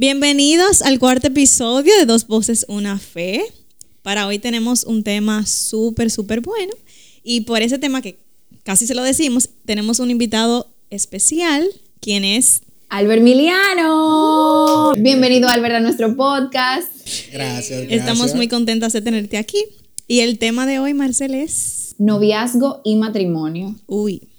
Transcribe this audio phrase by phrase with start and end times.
[0.00, 3.44] Bienvenidos al cuarto episodio de Dos Voces, Una Fe.
[4.00, 6.72] Para hoy tenemos un tema súper, súper bueno.
[7.22, 8.18] Y por ese tema que
[8.62, 11.68] casi se lo decimos, tenemos un invitado especial,
[12.00, 14.94] quien es Albert Miliano.
[14.96, 16.88] Bienvenido, Albert, a nuestro podcast.
[17.30, 17.92] Gracias, gracias.
[17.92, 19.62] Estamos muy contentas de tenerte aquí.
[20.08, 21.96] Y el tema de hoy, Marcel, es...
[21.98, 23.76] Noviazgo y matrimonio.
[23.86, 24.29] Uy,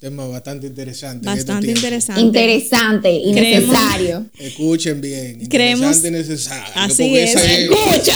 [0.00, 1.26] Tema bastante interesante.
[1.26, 2.20] bastante interesante.
[2.20, 4.26] Interesante y Creemos- necesario.
[4.38, 5.46] Escuchen bien.
[5.48, 6.72] Creemos- Interesante y necesario.
[6.76, 7.34] Así es.
[7.34, 8.14] ¡Escucha!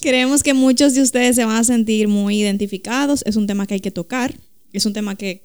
[0.00, 3.22] Creemos que muchos de ustedes se van a sentir muy identificados.
[3.26, 4.34] Es un tema que hay que tocar.
[4.72, 5.42] Es un tema que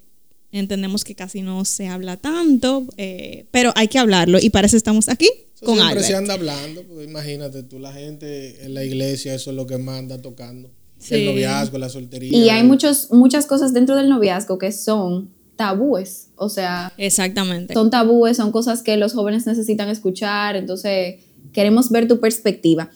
[0.52, 4.78] entendemos que casi no se habla tanto, eh, pero hay que hablarlo y para eso
[4.78, 6.84] estamos aquí Eso con siempre se anda hablando.
[6.84, 10.70] Pues imagínate tú, la gente en la iglesia, eso es lo que manda tocando.
[11.04, 11.16] Sí.
[11.16, 12.38] El noviazgo, la soltería.
[12.38, 16.30] Y hay muchos, muchas cosas dentro del noviazgo que son tabúes.
[16.36, 17.74] O sea, Exactamente.
[17.74, 20.56] son tabúes, son cosas que los jóvenes necesitan escuchar.
[20.56, 21.18] Entonces,
[21.52, 22.90] queremos ver tu perspectiva.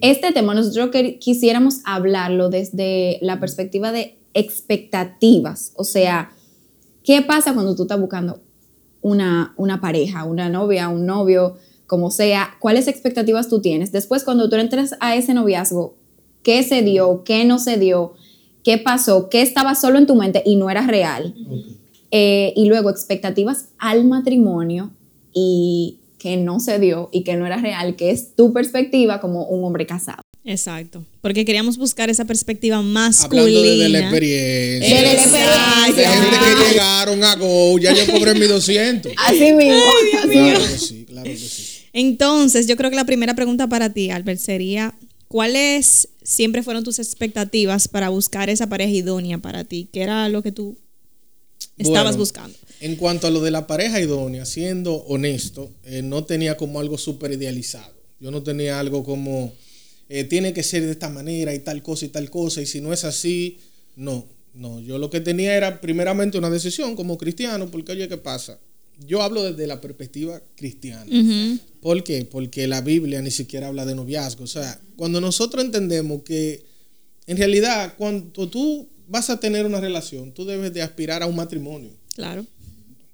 [0.00, 5.72] Este tema nosotros que- quisiéramos hablarlo desde la perspectiva de expectativas.
[5.76, 6.30] O sea,
[7.04, 8.40] ¿qué pasa cuando tú estás buscando
[9.02, 12.56] una, una pareja, una novia, un novio, como sea?
[12.60, 13.92] ¿Cuáles expectativas tú tienes?
[13.92, 15.96] Después, cuando tú entras a ese noviazgo,
[16.42, 17.22] ¿qué se dio?
[17.24, 18.14] ¿Qué no se dio?
[18.64, 19.28] ¿Qué pasó?
[19.28, 21.34] ¿Qué estaba solo en tu mente y no era real?
[22.10, 24.90] Eh, y luego expectativas al matrimonio
[25.32, 29.44] y que no se dio y que no era real, que es tu perspectiva como
[29.46, 30.22] un hombre casado.
[30.44, 31.04] Exacto.
[31.20, 33.42] Porque queríamos buscar esa perspectiva masculina.
[33.46, 34.88] Hablando desde la experiencia.
[34.88, 36.10] Desde la De experiencia.
[36.12, 39.12] gente que llegaron a Go, ya yo cobré mis 200.
[39.26, 39.80] Así mismo.
[40.30, 41.64] Claro que sí, claro que sí.
[41.92, 44.94] Entonces, yo creo que la primera pregunta para ti, Albert, sería,
[45.28, 49.88] ¿cuáles siempre fueron tus expectativas para buscar esa pareja idónea para ti?
[49.92, 50.76] ¿Qué era lo que tú
[51.76, 52.58] estabas Bueno, buscando?
[52.80, 56.98] En cuanto a lo de la pareja idónea, siendo honesto, eh, no tenía como algo
[56.98, 57.94] súper idealizado.
[58.20, 59.52] Yo no tenía algo como,
[60.08, 62.80] eh, tiene que ser de esta manera y tal cosa y tal cosa, y si
[62.80, 63.58] no es así,
[63.96, 64.80] no, no.
[64.80, 68.58] Yo lo que tenía era primeramente una decisión como cristiano, porque oye, ¿qué pasa?
[69.06, 71.04] Yo hablo desde la perspectiva cristiana.
[71.06, 71.58] Ujú.
[71.80, 72.24] ¿Por qué?
[72.24, 74.44] Porque la Biblia ni siquiera habla de noviazgo.
[74.44, 76.64] O sea, cuando nosotros entendemos que
[77.26, 81.36] en realidad cuando tú vas a tener una relación, tú debes de aspirar a un
[81.36, 81.90] matrimonio.
[82.14, 82.44] Claro.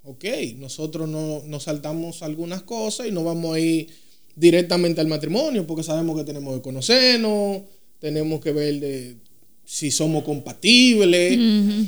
[0.04, 0.24] Ok,
[0.56, 3.88] nosotros no nos saltamos algunas cosas y no vamos a ir
[4.36, 7.62] directamente al matrimonio porque sabemos que tenemos que conocernos,
[8.00, 9.16] tenemos que ver de
[9.64, 11.38] si somos compatibles.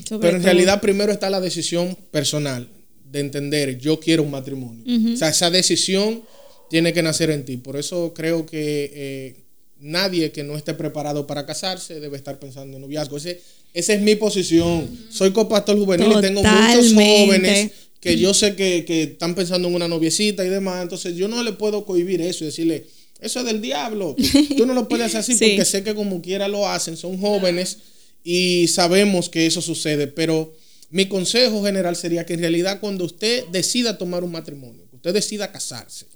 [0.08, 2.68] Pero en realidad primero está la decisión personal
[3.10, 4.84] de entender, yo quiero un matrimonio.
[5.14, 6.22] O sea, esa decisión
[6.70, 7.56] tiene que nacer en ti.
[7.56, 9.36] Por eso creo que eh,
[9.80, 13.16] nadie que no esté preparado para casarse debe estar pensando en noviazgo.
[13.16, 13.40] Ese,
[13.72, 14.88] esa es mi posición.
[15.10, 17.24] Soy copastor juvenil y tengo muchos Totalmente.
[17.26, 20.82] jóvenes que yo sé que, que están pensando en una noviecita y demás.
[20.82, 22.86] Entonces yo no le puedo cohibir eso y decirle,
[23.20, 24.14] eso es del diablo.
[24.56, 25.44] Tú no lo puedes hacer así Sí.
[25.50, 27.78] porque sé que como quiera lo hacen, son jóvenes
[28.24, 30.52] y sabemos que eso sucede, pero
[30.90, 35.12] mi consejo general sería que en realidad cuando usted decida tomar un matrimonio, que usted
[35.14, 36.06] decida casarse,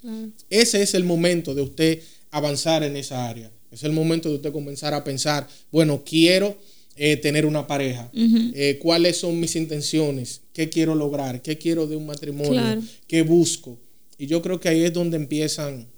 [0.48, 2.00] ese es el momento de usted
[2.30, 3.50] avanzar en esa área.
[3.70, 6.56] Es el momento de usted comenzar a pensar, bueno, quiero
[6.96, 11.96] eh, tener una pareja, Eh, cuáles son mis intenciones, qué quiero lograr, qué quiero de
[11.96, 12.82] un matrimonio, Claro.
[13.06, 13.78] qué busco.
[14.18, 15.88] Y yo creo que ahí es donde empiezan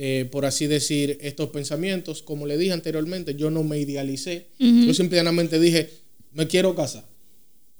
[0.00, 2.22] eh, por así decir, estos pensamientos.
[2.22, 4.46] Como le dije anteriormente, yo no me idealicé.
[4.58, 5.90] Yo simplemente dije,
[6.32, 7.04] me quiero casar.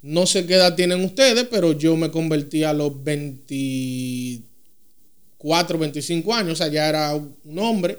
[0.02, 6.52] No sé qué edad tienen ustedes, pero yo me convertí a los 24, 25 años.
[6.52, 7.98] O sea, ya era un hombre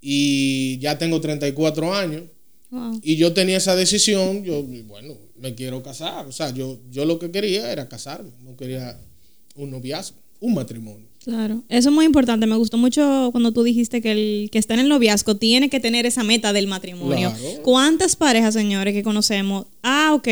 [0.00, 2.24] y ya tengo 34 años.
[2.70, 3.00] Wow.
[3.02, 6.26] Y yo tenía esa decisión, yo, bueno, me quiero casar.
[6.26, 8.98] O sea, yo, yo lo que quería era casarme, no quería
[9.56, 11.06] un noviazgo, un matrimonio.
[11.22, 12.46] Claro, eso es muy importante.
[12.46, 15.78] Me gustó mucho cuando tú dijiste que el que está en el noviazgo tiene que
[15.78, 17.34] tener esa meta del matrimonio.
[17.38, 17.62] Claro.
[17.62, 19.66] ¿Cuántas parejas, señores, que conocemos?
[19.82, 20.28] Ah, ok,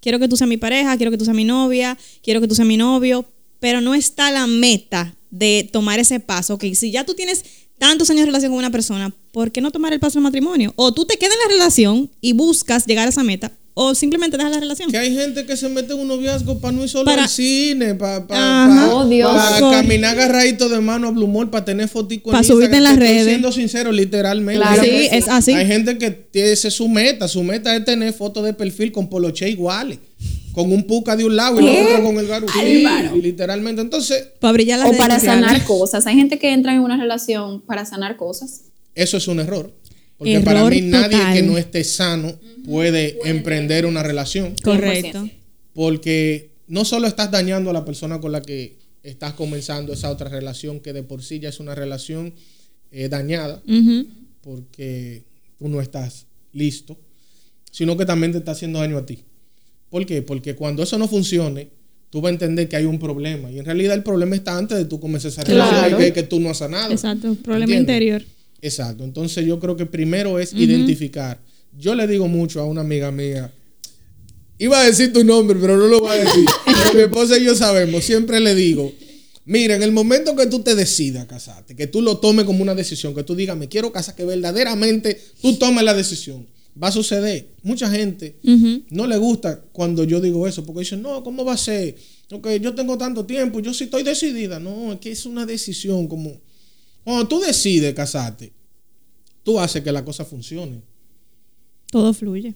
[0.00, 2.54] quiero que tú seas mi pareja, quiero que tú seas mi novia, quiero que tú
[2.54, 3.24] seas mi novio,
[3.58, 6.54] pero no está la meta de tomar ese paso.
[6.54, 7.44] Ok, si ya tú tienes
[7.78, 10.72] tantos años de relación con una persona, ¿por qué no tomar el paso del matrimonio?
[10.76, 13.52] O tú te quedas en la relación y buscas llegar a esa meta,
[13.82, 14.90] o simplemente dejas la relación.
[14.90, 17.28] Que hay gente que se mete en un noviazgo para no ir solo Para- al
[17.30, 18.94] cine, para Ajá.
[18.94, 19.30] Oh, Dios.
[19.70, 23.24] caminar agarradito de mano a Blumor, para tener fotico Pa' subirte en las estoy redes.
[23.24, 24.60] siendo sincero, literalmente.
[24.60, 25.52] Claro sí, es así.
[25.52, 27.26] Hay gente que tiene su meta.
[27.26, 29.98] Su meta es tener fotos de perfil con poloche iguales.
[30.52, 31.80] Con un puca de un lado y ¿Qué?
[31.80, 32.46] el otro con el garu.
[32.48, 32.84] Sí,
[33.22, 33.80] literalmente.
[33.80, 36.06] Entonces, Para brillar las O redes para sanar cosas.
[36.06, 38.62] Hay gente que entra en una relación para sanar cosas.
[38.94, 39.72] eso es un error.
[40.20, 41.34] Porque Error para mí nadie total.
[41.34, 44.54] que no esté sano puede emprender una relación.
[44.62, 45.24] Correcto.
[45.24, 45.32] 100%.
[45.72, 50.28] Porque no solo estás dañando a la persona con la que estás comenzando esa otra
[50.28, 52.34] relación que de por sí ya es una relación
[52.92, 53.62] eh, dañada
[54.42, 55.22] porque
[55.58, 56.98] tú no estás listo,
[57.70, 59.20] sino que también te está haciendo daño a ti.
[59.88, 60.22] ¿Por qué?
[60.22, 61.68] Porque cuando eso no funcione,
[62.10, 63.50] tú vas a entender que hay un problema.
[63.50, 65.70] Y en realidad el problema está antes de tú comenzar esa Claro.
[65.70, 66.92] relación y que, que tú no has sanado.
[66.92, 67.80] Exacto, problema ¿Entiendes?
[67.94, 68.22] interior.
[68.62, 69.04] Exacto.
[69.04, 71.40] Entonces yo creo que primero es identificar.
[71.78, 73.52] Yo le digo mucho a una amiga mía.
[74.58, 76.44] Iba a decir tu nombre, pero no lo voy a decir.
[76.66, 78.04] Pero mi esposa y yo sabemos.
[78.04, 78.92] Siempre le digo.
[79.46, 82.74] Mira, en el momento que tú te decidas casarte, que tú lo tomes como una
[82.74, 86.46] decisión, que tú digas, me quiero casar, que verdaderamente tú tomes la decisión,
[86.80, 87.48] va a suceder.
[87.62, 88.36] Mucha gente
[88.90, 91.96] no le gusta cuando yo digo eso, porque dicen, no, ¿cómo va a ser?
[92.30, 94.60] Ok, yo tengo tanto tiempo, yo sí estoy decidida.
[94.60, 96.38] No, es que es una decisión como...
[97.04, 98.52] Cuando tú decides casarte,
[99.42, 100.80] tú haces que la cosa funcione.
[101.90, 102.54] Todo fluye.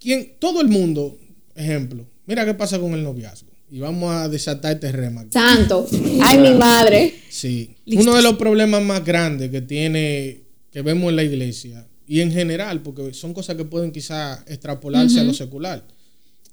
[0.00, 0.34] ¿Quién?
[0.38, 1.18] Todo el mundo,
[1.54, 3.50] ejemplo, mira qué pasa con el noviazgo.
[3.70, 5.24] Y vamos a desatar este rema.
[5.30, 5.86] Santo.
[6.22, 7.14] Ay, mi madre.
[7.28, 7.74] Sí.
[7.84, 8.06] Listos.
[8.06, 12.30] Uno de los problemas más grandes que tiene, que vemos en la iglesia, y en
[12.30, 15.84] general, porque son cosas que pueden quizás extrapolarse a lo secular,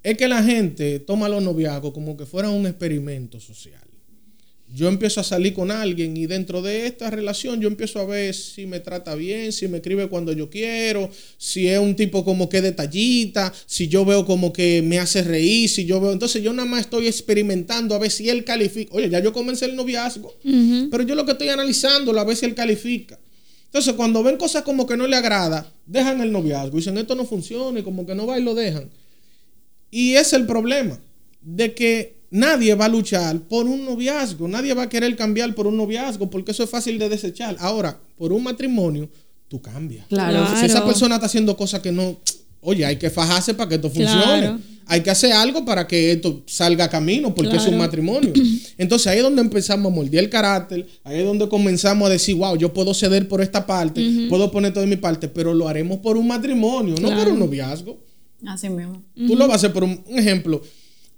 [0.02, 3.84] es que la gente toma los noviazgos como que fuera un experimento social.
[4.74, 8.34] Yo empiezo a salir con alguien y dentro de esta relación yo empiezo a ver
[8.34, 12.48] si me trata bien, si me escribe cuando yo quiero, si es un tipo como
[12.48, 16.14] que detallita, si yo veo como que me hace reír, si yo veo...
[16.14, 18.96] Entonces yo nada más estoy experimentando a ver si él califica.
[18.96, 20.34] Oye, ya yo comencé el noviazgo,
[20.90, 23.20] pero yo lo que estoy analizando a ver si él califica.
[23.66, 27.26] Entonces cuando ven cosas como que no le agrada, dejan el noviazgo, dicen esto no
[27.26, 28.90] funciona y como que no va y lo dejan.
[29.90, 31.00] Y ese es el problema,
[31.42, 35.68] de que nadie va a luchar por un noviazgo, nadie va a querer cambiar por
[35.68, 37.56] un noviazgo, porque eso es fácil de desechar.
[37.60, 39.10] Ahora, por un matrimonio,
[39.48, 40.08] tú cambias.
[40.08, 40.48] Claro.
[40.58, 42.18] Si esa persona está haciendo cosas que no,
[42.62, 44.40] oye, hay que fajarse para que esto funcione.
[44.40, 44.60] Claro.
[44.88, 48.34] Hay que hacer algo para que esto salga a camino, porque es un matrimonio.
[48.78, 52.36] Entonces ahí es donde empezamos a moldear el carácter, ahí es donde comenzamos a decir,
[52.36, 55.68] wow, yo puedo ceder por esta parte, puedo poner todo de mi parte, pero lo
[55.68, 58.00] haremos por un matrimonio, no por un noviazgo.
[58.46, 59.04] Así mismo.
[59.16, 60.62] Tú lo vas a hacer por un, un ejemplo.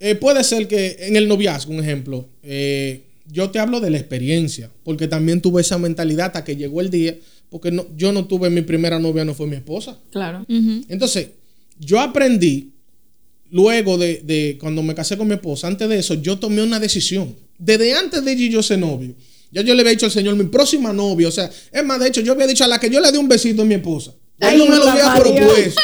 [0.05, 3.97] Eh, puede ser que en el noviazgo, un ejemplo, eh, yo te hablo de la
[3.97, 7.15] experiencia, porque también tuve esa mentalidad hasta que llegó el día,
[7.50, 9.97] porque no, yo no tuve mi primera novia, no fue mi esposa.
[10.11, 10.45] Claro.
[10.89, 11.29] Entonces,
[11.79, 12.71] yo aprendí,
[13.50, 16.81] luego de, de cuando me casé con mi esposa, antes de eso, yo tomé una
[16.81, 17.33] decisión.
[17.57, 19.13] Desde antes de yo ser novio,
[19.51, 22.09] ya yo le había dicho al Señor, mi próxima novia, o sea, es más, de
[22.09, 24.13] hecho, yo había dicho a la que yo le di un besito a mi esposa.
[24.38, 25.81] Yo me lo había propuesto.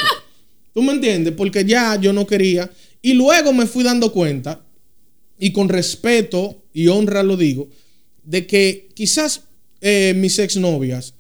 [0.74, 1.34] ¿Tú me entiendes?
[1.38, 2.70] Porque ya yo no quería.
[3.02, 4.66] Y luego me fui dando cuenta,
[5.38, 7.70] y con respeto y honra lo digo,
[8.24, 9.44] de que quizás
[9.82, 11.14] eh, mis exnovias,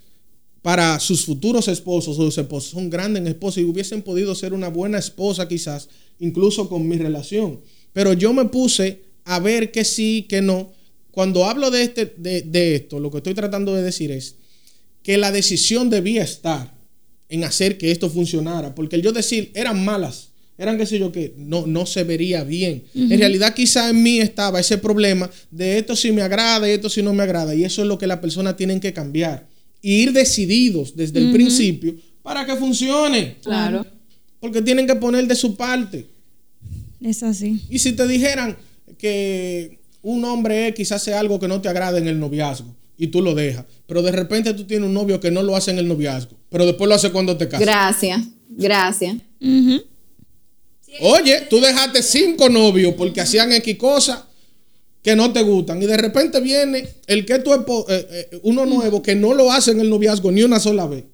[0.61, 4.67] para sus futuros esposos o sus esposos, son grandes esposos y hubiesen podido ser una
[4.67, 5.87] buena esposa quizás,
[6.19, 7.61] incluso con mi relación.
[7.93, 10.71] Pero yo me puse a ver que sí, que no.
[11.11, 14.35] Cuando hablo de, este, de, de esto, lo que estoy tratando de decir es
[15.01, 16.77] que la decisión debía estar
[17.29, 20.28] en hacer que esto funcionara, porque yo decir eran malas,
[20.59, 22.83] eran qué sé yo que no, no se vería bien.
[22.93, 26.89] En realidad quizá en mí estaba ese problema de esto sí me agrada y esto
[26.89, 29.47] sí no me agrada, y eso es lo que las personas tienen que cambiar
[29.81, 33.85] y ir decididos desde el principio para que funcione, Claro.
[34.41, 36.05] porque tienen que poner de su parte.
[37.01, 37.61] Es así.
[37.69, 38.57] Y si te dijeran
[38.97, 43.21] que un hombre X hace algo que no te agrada en el noviazgo y tú
[43.21, 45.87] lo dejas, pero de repente tú tienes un novio que no lo hace en el
[45.87, 47.65] noviazgo, pero después lo hace cuando te casas.
[47.65, 48.21] Gracias.
[48.49, 49.15] Gracias.
[49.41, 49.81] Ujú.
[51.01, 54.23] Oye, tú dejaste cinco novios porque hacían X cosas
[55.01, 58.65] que no te gustan y de repente viene el que tu espo- eh, eh, uno
[58.65, 61.05] nuevo que no lo hace en el noviazgo ni una sola vez.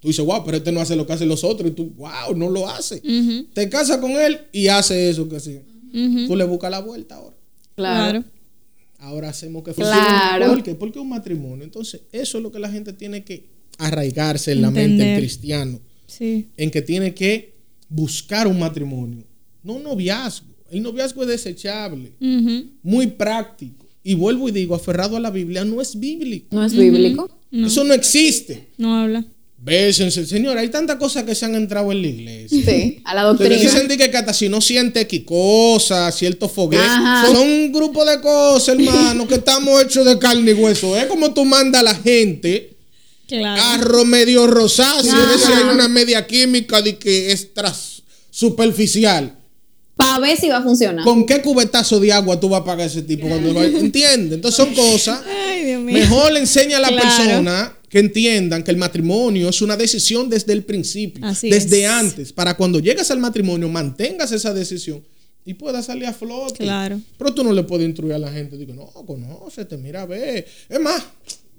[0.00, 2.34] Tú dices, wow, pero este no hace lo que hacen los otros y tú, wow,
[2.34, 3.02] no lo hace.
[3.52, 5.60] Te casas con él y hace eso que hacía.
[6.26, 7.36] Tú le buscas la vuelta ahora.
[7.76, 8.24] Claro.
[9.00, 10.46] Ahora hacemos que Claro.
[10.48, 10.74] ¿Por qué?
[10.74, 11.64] Porque es un matrimonio.
[11.64, 13.44] Entonces, eso es lo que la gente tiene que
[13.78, 15.80] arraigarse en la mente del cristiano.
[16.06, 16.48] Sí.
[16.56, 17.49] En que tiene que
[17.90, 19.24] buscar un matrimonio.
[19.62, 20.46] No un noviazgo.
[20.70, 22.12] El noviazgo es desechable,
[22.82, 23.86] muy práctico.
[24.02, 26.46] Y vuelvo y digo, aferrado a la Biblia, no es bíblico.
[26.52, 27.28] No es bíblico.
[27.52, 28.68] Eso no existe.
[28.78, 29.26] No habla.
[29.62, 30.24] Bésense.
[30.24, 32.64] Señor, hay tantas cosas que se han entrado en la iglesia.
[32.64, 33.02] Sí.
[33.04, 33.56] A la doctrina.
[33.56, 36.82] dicen de que hasta si no siente que cosas, cierto foguete.
[37.26, 40.96] Son un grupo de cosas, hermano, que estamos hechos de carne y hueso.
[40.96, 42.79] Es como tú mandas a la gente
[43.38, 43.60] Claro.
[43.62, 49.36] carro medio rosáceo, si hay una media química de que es tras superficial.
[49.96, 51.04] Para ver si va a funcionar.
[51.04, 54.32] ¿Con qué cubetazo de agua tú vas a pagar ese tipo cuando lo ¿Entiendes?
[54.34, 55.20] Entonces son cosas.
[55.48, 55.94] Ay, Dios mío.
[55.94, 57.02] Mejor le enseña a la Claro.
[57.06, 61.90] persona que entiendan que el matrimonio es una decisión desde el principio, Así desde es.
[61.90, 65.02] antes, para cuando llegues al matrimonio mantengas esa decisión
[65.44, 66.62] y pueda salir a flote.
[66.64, 67.00] Claro.
[67.18, 68.56] Pero tú no le puedes instruir a la gente.
[68.56, 70.46] Digo, no, conócete, mira, ve.
[70.68, 71.02] Es más,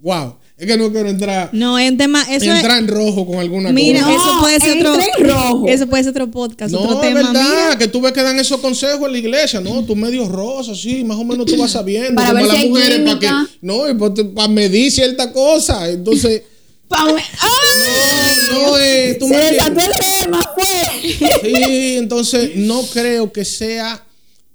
[0.02, 0.36] wow.
[0.62, 2.22] Es que no quiero entrar, No, es un tema.
[2.30, 4.12] Eso es, entrar en rojo con alguna mira, cosa.
[4.12, 5.02] No, eso puede ser otro.
[5.18, 5.68] en rojo.
[5.68, 7.32] Eso puede ser otro podcast, No, otro es tema.
[7.32, 9.84] verdad, Mira, que tú ves que dan esos consejos en la iglesia, ¿no?
[9.84, 12.14] Tú medio rosa, sí, más o menos tú vas sabiendo.
[12.14, 13.28] Para como ver las si hay mujeres, para que,
[13.62, 13.94] no, y
[14.36, 15.90] para medir cierta cosa.
[15.90, 16.44] Entonces,
[16.92, 21.32] no, no, eh, tú Se me desató el fue.
[21.42, 24.06] Sí, entonces no creo que sea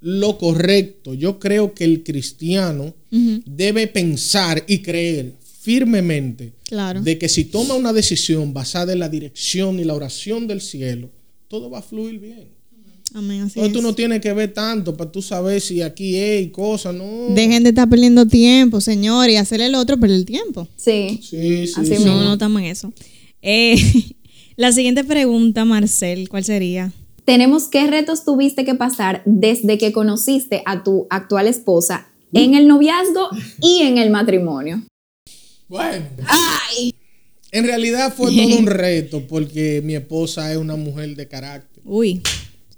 [0.00, 1.14] lo correcto.
[1.14, 7.02] Yo creo que el cristiano debe pensar y creer firmemente Claro.
[7.02, 11.10] de que si toma una decisión basada en la dirección y la oración del cielo,
[11.48, 12.48] todo va a fluir bien.
[13.14, 13.84] Amén, así Entonces tú es.
[13.84, 17.28] no tienes que ver tanto para tú saber si aquí hay cosas, no.
[17.34, 20.68] Dejen de estar perdiendo tiempo, señor, y hacerle el otro perder el tiempo.
[20.76, 21.18] Sí.
[21.22, 21.90] Sí, sí, Así sí.
[21.92, 22.06] mismo.
[22.14, 22.92] No, no estamos en eso.
[23.42, 23.76] Eh,
[24.56, 26.92] la siguiente pregunta, Marcel, ¿cuál sería?
[27.26, 32.68] Tenemos qué retos tuviste que pasar desde que conociste a tu actual esposa en el
[32.68, 33.28] noviazgo
[33.60, 34.82] y en el matrimonio.
[35.68, 36.94] Bueno, ¡Ay!
[37.50, 41.82] en realidad fue todo un reto porque mi esposa es una mujer de carácter.
[41.84, 42.22] Uy,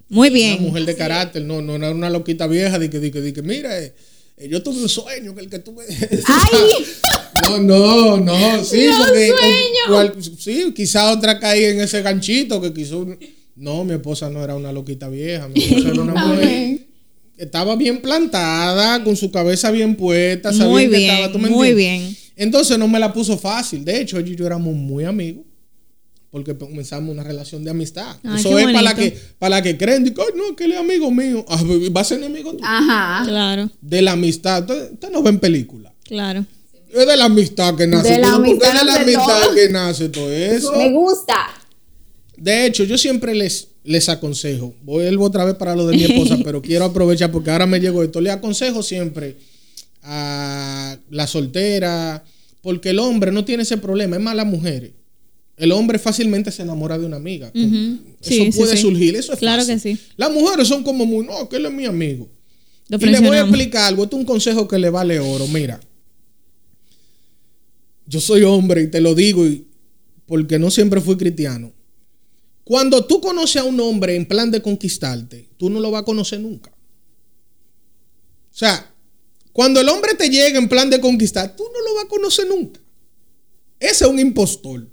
[0.08, 0.62] muy Una bien.
[0.62, 3.42] mujer de carácter, no, no era una loquita vieja de que, de que, de que
[3.42, 3.94] mira, eh,
[4.38, 5.84] eh, yo tuve un sueño que el que tuve.
[6.26, 6.86] ¡Ay!
[7.42, 9.80] No, no, no, sí, No, porque sueño.
[9.88, 13.06] cual- sí, quizá otra caía en ese ganchito que quiso.
[13.58, 16.78] No, mi esposa no era una loquita vieja, mi esposa era una mujer
[17.36, 21.38] que estaba bien plantada, con su cabeza bien puesta, sabía Muy que bien, estaba, ¿tú
[21.38, 22.16] me muy bien.
[22.36, 23.84] Entonces no me la puso fácil.
[23.84, 25.44] De hecho, ella y yo éramos muy amigos.
[26.30, 28.16] Porque comenzamos una relación de amistad.
[28.22, 30.04] Ay, Eso es para la, que, para la que creen.
[30.04, 31.42] Digo, "Ay, no, que él es amigo mío.
[31.48, 31.58] Ah,
[31.96, 32.64] va a ser enemigo tuyo.
[32.66, 33.24] Ajá.
[33.26, 34.60] Claro, De la amistad.
[34.60, 35.92] Ustedes ustedes no ven películas.
[36.04, 36.44] claro.
[36.92, 38.36] Es de la amistad que nace De la todo.
[38.36, 39.54] amistad es de la amistad todo.
[39.54, 40.72] que nace todo eso.
[40.76, 41.34] Me gusta.
[42.40, 44.74] De hecho, yo siempre les, les aconsejo.
[44.82, 48.02] Vuelvo otra vez para lo de mi esposa, pero quiero aprovechar porque ahora me llegó
[48.02, 48.20] esto.
[48.20, 49.36] Le aconsejo siempre
[50.02, 52.24] a la soltera,
[52.62, 54.92] porque el hombre no tiene ese problema, es más las mujeres.
[55.56, 57.50] El hombre fácilmente se enamora de una amiga.
[57.52, 58.82] Eso Sí, puede sí.
[58.82, 59.74] surgir, eso es Claro fácil.
[59.74, 60.02] que sí.
[60.16, 62.28] Las mujeres son como muy, no, que él es mi amigo.
[62.88, 64.04] Lo y le voy a explicar algo.
[64.04, 65.46] Esto es un consejo que le vale oro.
[65.48, 65.80] Mira,
[68.06, 69.66] yo soy hombre y te lo digo y-
[70.26, 71.72] porque no siempre fui cristiano.
[72.68, 76.04] Cuando tú conoces a un hombre en plan de conquistarte, tú no lo vas a
[76.04, 76.70] conocer nunca.
[76.70, 78.92] O sea,
[79.54, 82.46] cuando el hombre te llega en plan de conquistar, tú no lo vas a conocer
[82.46, 82.78] nunca.
[83.80, 84.86] Ese es un impostor.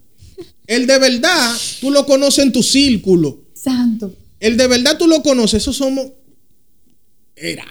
[0.66, 3.44] El de verdad, tú lo conoces en tu círculo.
[3.54, 4.16] Santo.
[4.40, 6.14] El de verdad tú lo conoces, esos somos.
[7.36, 7.70] Era.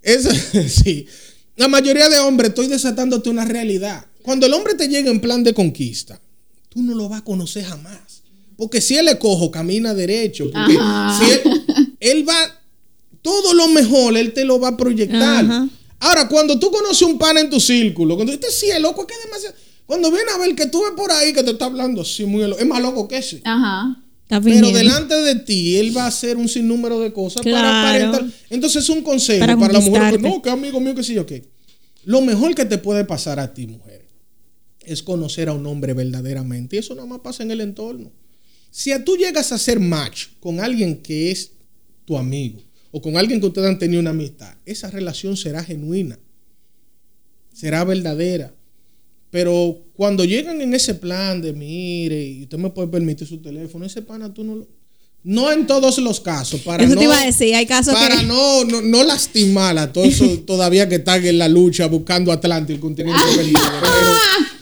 [0.00, 0.30] Eso,
[0.68, 1.08] sí.
[1.56, 4.06] La mayoría de hombres, estoy desatándote una realidad.
[4.22, 6.20] Cuando el hombre te llega en plan de conquista,
[6.68, 8.17] tú no lo vas a conocer jamás.
[8.58, 10.50] Porque si él le cojo, camina derecho.
[10.52, 10.76] Porque
[11.18, 12.34] si él, él va,
[13.22, 15.44] todo lo mejor, él te lo va a proyectar.
[15.44, 15.68] Ajá.
[16.00, 19.06] Ahora, cuando tú conoces un pan en tu círculo, cuando este sí es loco, es
[19.06, 19.54] que es demasiado.
[19.86, 22.42] Cuando viene a ver que tú ves por ahí que te está hablando así, muy
[22.48, 23.40] loco, es más loco que ese.
[23.44, 23.96] Ajá.
[24.24, 27.78] Está Pero delante de ti, él va a hacer un sinnúmero de cosas para Claro.
[28.08, 28.26] aparentar.
[28.50, 31.14] Entonces, es un consejo Para para, la mujer que no, que amigo mío, que sí
[31.14, 31.44] yo qué.
[32.04, 34.04] Lo mejor que te puede pasar a ti, mujer,
[34.80, 36.74] es conocer a un hombre verdaderamente.
[36.76, 38.10] Y eso nada más pasa en el entorno.
[38.70, 41.52] Si a tú llegas a hacer match con alguien que es
[42.04, 42.60] tu amigo
[42.90, 46.18] o con alguien que ustedes han tenido una amistad, esa relación será genuina,
[47.52, 48.54] será verdadera.
[49.30, 53.84] Pero cuando llegan en ese plan de mire, y usted me puede permitir su teléfono,
[53.84, 54.66] ese pana tú no lo.
[55.24, 58.20] No en todos los casos, para Eso no, te iba a decir, hay casos para
[58.20, 58.22] que.
[58.26, 62.80] no, no, no lastimar a todos todavía que están en la lucha buscando Atlante, el
[62.80, 63.60] continente perdido.
[63.80, 64.57] Pero-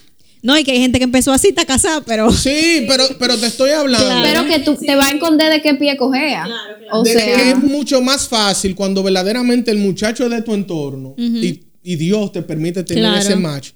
[0.47, 2.31] No, y que hay gente que empezó así, está casada, pero.
[2.47, 4.23] sí, pero, pero te estoy hablando.
[4.23, 6.47] Pero que tú te vas a esconder de qué pie cojea.
[6.93, 10.55] O de que sea, es mucho más fácil cuando verdaderamente el muchacho es de tu
[10.55, 13.19] entorno y, y Dios te permite tener Claro.
[13.19, 13.71] ese match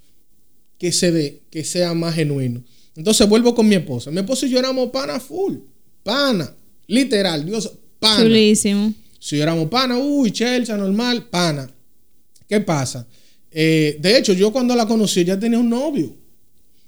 [0.79, 2.63] que se dé, que sea más genuino.
[2.95, 4.13] Entonces vuelvo con mi esposa.
[4.13, 5.57] Mi esposa y yo éramos pana full.
[6.05, 6.55] Pana.
[6.87, 7.45] Literal.
[7.45, 8.23] Dios, pana.
[8.23, 8.95] Chulísimo.
[9.19, 11.69] Si éramos pana, uy, chelcha, normal, pana.
[12.49, 13.09] ¿Qué pasa?
[13.51, 16.20] Eh, de hecho, yo cuando la conocí, ya tenía un novio.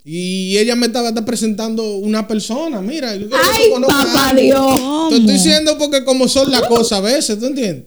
[0.05, 2.81] Y ella me estaba presentando una persona.
[2.81, 4.35] Mira, yo ay, papá.
[4.35, 5.09] Dios.
[5.11, 7.85] Te estoy diciendo porque como son las cosas a veces, ¿tú entiendes?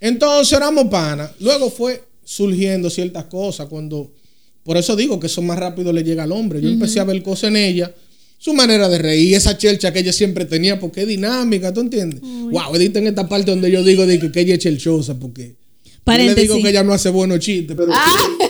[0.00, 1.30] Entonces éramos pana.
[1.40, 4.10] Luego fue surgiendo ciertas cosas cuando...
[4.64, 6.60] Por eso digo que eso más rápido le llega al hombre.
[6.60, 7.92] Yo empecé a ver cosas en ella.
[8.38, 12.20] Su manera de reír, esa chelcha que ella siempre tenía, porque es dinámica, ¿tú entiendes?
[12.20, 15.54] Wow, edita en esta parte donde yo digo de que, ella es chelchosa, porque...
[15.84, 16.42] Yo le Paréntesis.
[16.42, 17.92] digo que ella no hace buenos chistes, pero...
[17.94, 18.41] Ah,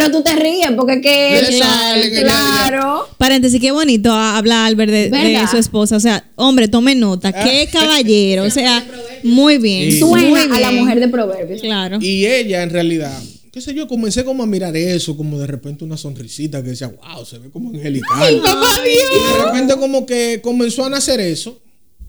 [0.00, 3.06] pero tú te ríes porque es que Le sale que claro.
[3.18, 5.96] Paréntesis, qué bonito habla Albert de, de su esposa.
[5.96, 7.32] O sea, hombre, tome nota.
[7.32, 7.70] Qué Ah.
[7.70, 8.44] caballero.
[8.44, 8.82] O sea,
[9.22, 9.92] Muy bien.
[9.92, 10.02] Sí.
[10.02, 11.60] Muy a la mujer de proverbios.
[11.60, 11.98] Claro.
[12.00, 15.84] Y ella, en realidad, qué sé yo, comencé como a mirar eso, como de repente
[15.84, 18.40] una sonrisita que decía, wow, se ve como angelical.
[18.86, 21.60] Y de repente como que comenzó a nacer eso.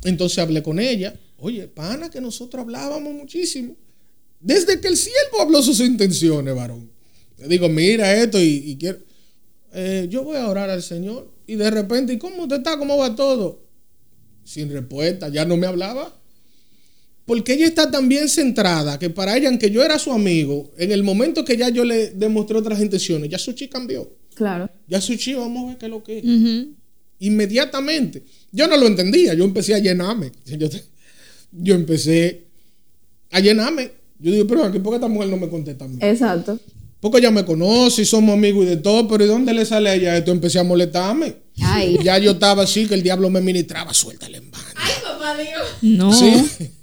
[0.06, 1.14] Entonces hablé con ella.
[1.40, 3.76] Oye, pana, que nosotros hablábamos muchísimo.
[4.40, 6.91] Desde que el siervo habló sus intenciones, varón.
[7.48, 9.00] Digo, mira esto y, y quiero...
[9.74, 11.30] eh, yo voy a orar al Señor.
[11.48, 12.78] Y de repente, ¿y cómo usted está?
[12.78, 13.64] ¿Cómo va todo?
[14.44, 16.18] Sin respuesta, ya no me hablaba.
[17.26, 20.92] Porque ella está tan bien centrada que para ella, aunque yo era su amigo, en
[20.92, 24.12] el momento que ya yo le demostré otras intenciones, ya su chi cambió.
[24.34, 24.70] Claro.
[24.88, 26.26] Ya su chi, vamos a ver qué es lo que es.
[27.20, 28.24] Inmediatamente.
[28.52, 30.32] Yo no lo entendía, yo empecé a llenarme.
[30.46, 30.68] Yo,
[31.54, 32.46] yo empecé
[33.30, 33.92] a llenarme.
[34.20, 35.98] Yo digo, pero aquí, ¿por qué esta mujer no me contesta a mí?
[36.02, 36.60] Exacto.
[37.02, 39.90] Porque ella me conoce y somos amigos y de todo, pero ¿y dónde le sale
[39.90, 40.32] a ella esto?
[40.32, 41.36] Empecé a molestarme.
[41.62, 41.98] Ay.
[42.04, 44.68] Ya yo estaba así, que el diablo me ministraba, suéltale en banda.
[45.82, 46.14] No.
[46.14, 46.32] Sí.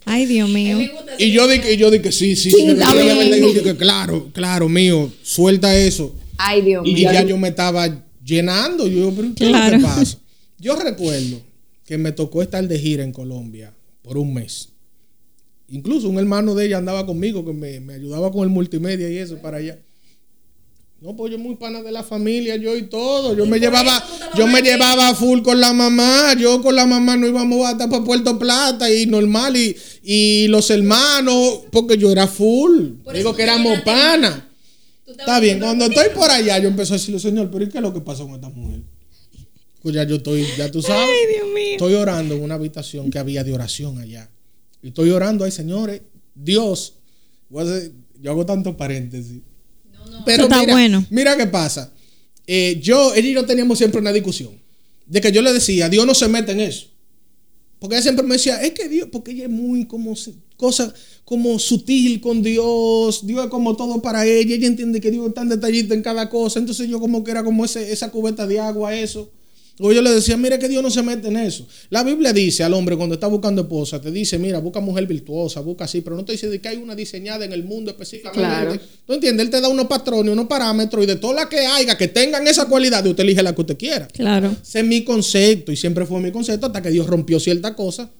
[0.05, 0.79] Ay, Dios mío.
[1.19, 2.67] Y yo dije, y yo dije, sí, sí, Sí.
[2.69, 6.15] Y claro, claro, mío, suelta eso.
[6.37, 7.13] Ay, Dios Y mío.
[7.13, 8.87] ya yo me estaba llenando.
[8.87, 9.77] Yo digo, pero ¿qué es lo Claro.
[9.79, 10.19] que pasa?
[10.59, 11.41] Yo recuerdo
[11.85, 13.73] que me tocó estar de gira en Colombia
[14.03, 14.71] por un mes.
[15.69, 19.19] Incluso un hermano de ella andaba conmigo que me, me ayudaba con el multimedia y
[19.19, 19.79] eso para allá.
[21.01, 23.37] No, pues yo muy pana de la familia, yo y todo.
[23.37, 24.05] Yo me llevaba,
[24.37, 26.35] yo me llevaba full con la mamá.
[26.37, 29.57] Yo con la mamá no íbamos hasta para Puerto Plata y normal.
[29.57, 32.95] Y, y los hermanos, porque yo era full.
[33.15, 34.43] Digo que éramos panas.
[35.07, 37.83] Está bien, cuando estoy por allá, yo empecé a decirle, Señor, pero ¿y qué es
[37.83, 38.83] lo que pasa con esta mujer?
[39.81, 41.09] Pues ya yo estoy, ya tú sabes.
[41.09, 41.73] Ay, Dios mío.
[41.73, 44.29] Estoy orando en una habitación que había de oración allá.
[44.83, 46.03] Y estoy orando, ay señores,
[46.35, 46.95] Dios.
[47.49, 49.41] voy a hacer- yo hago tantos paréntesis.
[50.25, 51.07] Pero está mira, bueno.
[51.11, 51.93] mira qué pasa.
[52.47, 54.51] Eh, yo, ella y yo teníamos siempre una discusión.
[55.07, 56.87] De que yo le decía, Dios no se mete en eso.
[57.79, 60.15] Porque ella siempre me decía, es que Dios, porque ella es muy como
[60.57, 60.93] cosa
[61.25, 65.35] como sutil con Dios, Dios es como todo para ella, ella entiende que Dios es
[65.35, 68.59] tan detallista en cada cosa, entonces yo como que era como ese, esa cubeta de
[68.59, 69.31] agua, eso.
[69.81, 71.67] O yo le decía, mira que Dios no se mete en eso.
[71.91, 75.61] La Biblia dice al hombre cuando está buscando esposa, te dice, mira, busca mujer virtuosa,
[75.61, 78.41] busca así, pero no te dice de que hay una diseñada en el mundo específicamente.
[78.41, 78.81] Claro.
[79.07, 79.47] ¿Tú entiendes?
[79.47, 82.47] Él te da unos patrones, unos parámetros y de todas las que haya que tengan
[82.49, 84.09] esa cualidad, usted elige la que usted quiera.
[84.09, 84.55] Claro.
[84.61, 88.11] Ese es mi concepto y siempre fue mi concepto hasta que Dios rompió cierta cosa,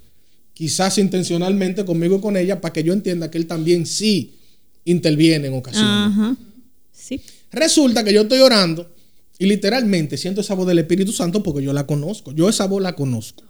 [0.55, 4.35] quizás intencionalmente conmigo y con ella, para que yo entienda que Él también sí
[4.85, 5.91] interviene en ocasiones.
[5.91, 6.37] Ajá.
[6.93, 7.21] Sí.
[7.51, 8.89] Resulta que yo estoy orando
[9.39, 12.33] y literalmente siento esa voz del Espíritu Santo porque yo la conozco.
[12.33, 13.45] Yo esa voz la conozco.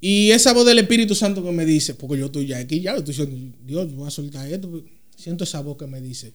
[0.00, 2.94] Y esa voz del Espíritu Santo que me dice, porque yo estoy ya aquí, ya
[2.94, 4.82] estoy diciendo, Dios, voy a soltar esto.
[5.16, 6.32] Siento esa voz que me dice,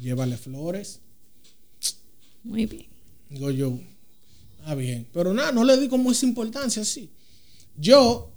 [0.00, 1.00] llévale flores.
[2.42, 2.86] Muy bien.
[3.30, 3.78] Digo yo,
[4.64, 5.06] ah, bien.
[5.12, 7.08] Pero nada, no le di como esa importancia así.
[7.76, 8.32] Yo,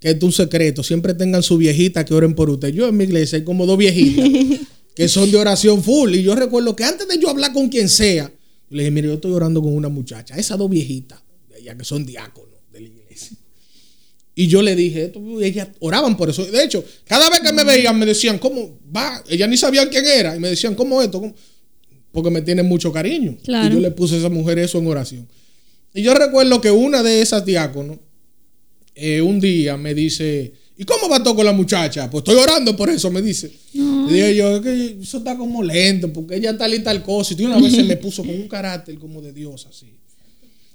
[0.00, 2.68] que es un secreto, siempre tengan su viejita que oren por usted.
[2.70, 4.28] Yo en mi iglesia hay como dos viejitas
[4.94, 6.14] que son de oración full.
[6.14, 8.32] Y yo recuerdo que antes de yo hablar con quien sea,
[8.70, 11.20] le dije, mire, yo estoy orando con una muchacha, esas dos viejitas,
[11.62, 13.36] ya que son diáconos de la iglesia.
[14.34, 16.44] Y yo le dije ellas oraban por eso.
[16.44, 19.22] De hecho, cada vez que me veían me decían, ¿cómo va?
[19.28, 20.34] Ellas ni sabían quién era.
[20.36, 21.20] Y me decían, ¿cómo esto?
[21.20, 21.34] ¿Cómo?
[22.10, 23.36] Porque me tienen mucho cariño.
[23.44, 23.72] Claro.
[23.72, 25.28] Y yo le puse a esa mujer eso en oración.
[25.92, 27.98] Y yo recuerdo que una de esas diáconos,
[28.96, 32.10] eh, un día me dice, ¿y cómo va todo con la muchacha?
[32.10, 33.52] Pues estoy orando por eso, me dice.
[33.72, 33.78] Y
[34.12, 37.34] dije yo, es que eso está como lento, porque ella tal y tal cosa.
[37.38, 39.86] Y una vez se me puso con un carácter como de Dios así.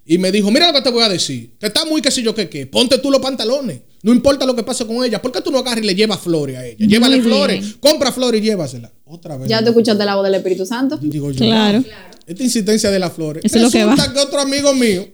[0.06, 1.52] Y me dijo, mira lo que te voy a decir.
[1.60, 2.66] Que está muy que si yo que qué.
[2.66, 3.82] Ponte tú los pantalones.
[4.02, 5.22] No importa lo que pase con ella.
[5.22, 6.84] ¿Por qué tú no agarras y le llevas flores a ella?
[6.84, 7.60] Llévale Muy flores.
[7.60, 7.76] bien.
[7.80, 8.92] Compra flores y llévasela.
[9.06, 9.48] Otra vez.
[9.48, 10.98] Ya te escuchaste la voz del Espíritu Santo.
[11.00, 11.84] Digo yo, Claro.
[12.26, 13.44] esta insistencia de las flores.
[13.46, 13.96] Eso es lo que va.
[14.14, 15.08] que otro amigo mío,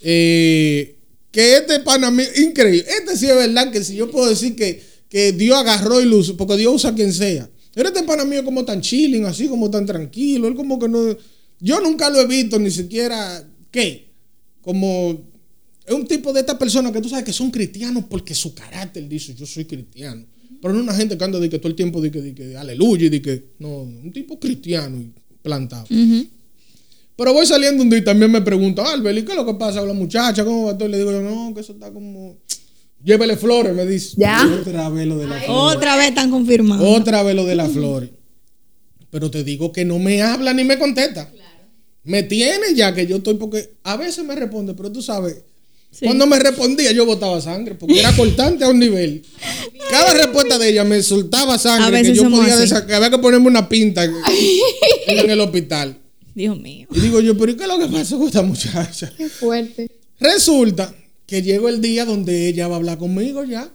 [0.00, 0.93] eh,
[1.34, 2.86] que este pana mío, increíble.
[2.88, 6.36] Este sí es verdad que si yo puedo decir que, que Dios agarró y usó,
[6.36, 7.50] porque Dios usa a quien sea.
[7.74, 10.46] Pero este pana mío como tan chilling, así como tan tranquilo.
[10.46, 11.16] Él como que no.
[11.58, 13.44] Yo nunca lo he visto ni siquiera.
[13.72, 14.12] ¿Qué?
[14.62, 15.28] Como.
[15.84, 19.08] Es un tipo de esta persona que tú sabes que son cristianos porque su carácter
[19.08, 20.24] dice yo soy cristiano.
[20.62, 22.56] Pero no una gente que anda de que todo el tiempo de que, de que
[22.56, 23.44] aleluya de que.
[23.58, 25.10] No, un tipo cristiano y
[25.42, 25.86] plantado.
[25.90, 26.28] Ujú.
[27.16, 29.54] Pero voy saliendo un día y también me pregunta, Albert, ¿y qué es lo que
[29.54, 30.44] pasa con la muchacha?
[30.44, 30.88] ¿Cómo va todo?
[30.88, 32.36] Y le digo yo, no, que eso está como.
[33.04, 34.14] Llévele flores, me dice.
[34.16, 34.44] Ya.
[34.60, 35.76] Otra vez lo de las flores.
[35.76, 36.86] Otra vez están confirmados.
[37.00, 38.10] Otra vez lo de las flores.
[39.10, 41.30] Pero te digo que no me habla ni me contesta.
[42.02, 45.36] Me tiene ya que yo estoy, porque a veces me responde, pero tú sabes,
[45.90, 46.06] Sí.
[46.06, 49.24] cuando me respondía yo botaba sangre, porque era cortante a un nivel.
[49.90, 52.64] Cada respuesta de ella me soltaba A sangre, que yo podía así.
[52.64, 55.96] desa- que había que ponerme una pinta en el hospital.
[56.34, 56.88] Dios mío.
[56.92, 59.12] Y digo yo, pero ¿y qué es lo que pasa con esta muchacha?
[59.16, 59.90] Qué fuerte.
[60.18, 60.94] Resulta
[61.26, 63.70] que llegó el día donde ella va a hablar conmigo ya,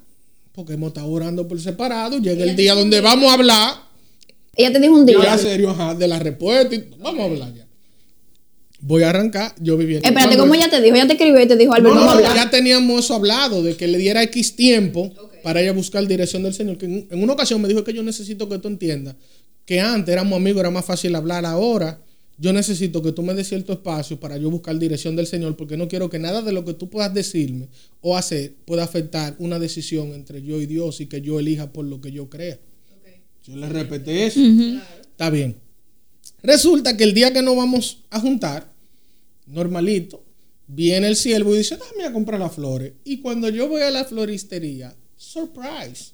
[0.54, 2.19] porque hemos estado orando por separado.
[2.19, 3.74] Llega el día donde vamos a hablar,
[4.56, 5.17] Ella te dijo un día.
[5.24, 6.76] ya serio, ajá, de la respuesta.
[6.76, 7.65] y vamos a hablar ya.
[8.82, 10.08] Voy a arrancar, yo viví aquí.
[10.08, 10.95] Espérate, ¿cómo ella te dijo?
[10.95, 12.45] Ella te escribió y te dijo, Albert, no, vamos a no, hablar.
[12.45, 15.12] ya teníamos eso hablado, de que le diera X tiempo
[15.43, 16.78] para ella buscar dirección del Señor.
[16.78, 19.15] Que en, en una ocasión me dijo que yo necesito que tú entiendas
[19.65, 21.45] que antes éramos amigos, era más fácil hablar.
[21.45, 22.02] Ahora
[22.39, 25.75] yo necesito que tú me des cierto espacio para yo buscar dirección del Señor, porque
[25.75, 27.67] no quiero que nada de lo que tú puedas decirme
[27.99, 31.86] o hacer pueda afectar una decisión entre yo y Dios y que yo elija por
[31.86, 32.58] lo que yo crea.
[33.45, 34.39] Yo le respeté eso.
[34.39, 35.58] Está bien.
[36.41, 38.71] Resulta que el día que nos vamos a juntar,
[39.45, 40.23] normalito,
[40.67, 42.93] viene el siervo y dice, dame a comprar las flores.
[43.04, 46.13] Y cuando yo voy a la floristería, surprise,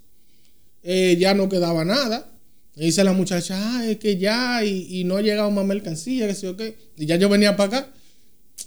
[0.82, 2.32] eh, ya no quedaba nada.
[2.76, 6.28] Y dice la muchacha, ah, es que ya, y, y no ha llegado más mercancía,
[6.28, 6.76] que sé yo qué.
[6.98, 7.94] Y ya yo venía para acá.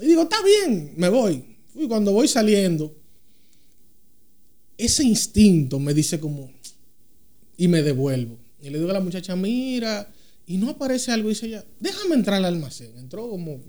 [0.00, 1.44] Y digo, está bien, me voy.
[1.74, 2.96] Y cuando voy saliendo,
[4.78, 6.50] ese instinto me dice como,
[7.56, 8.38] y me devuelvo.
[8.62, 10.10] Y le digo a la muchacha, mira,
[10.46, 11.28] y no aparece algo.
[11.28, 12.96] Y dice ella, déjame entrar al almacén.
[12.96, 13.60] Entró como,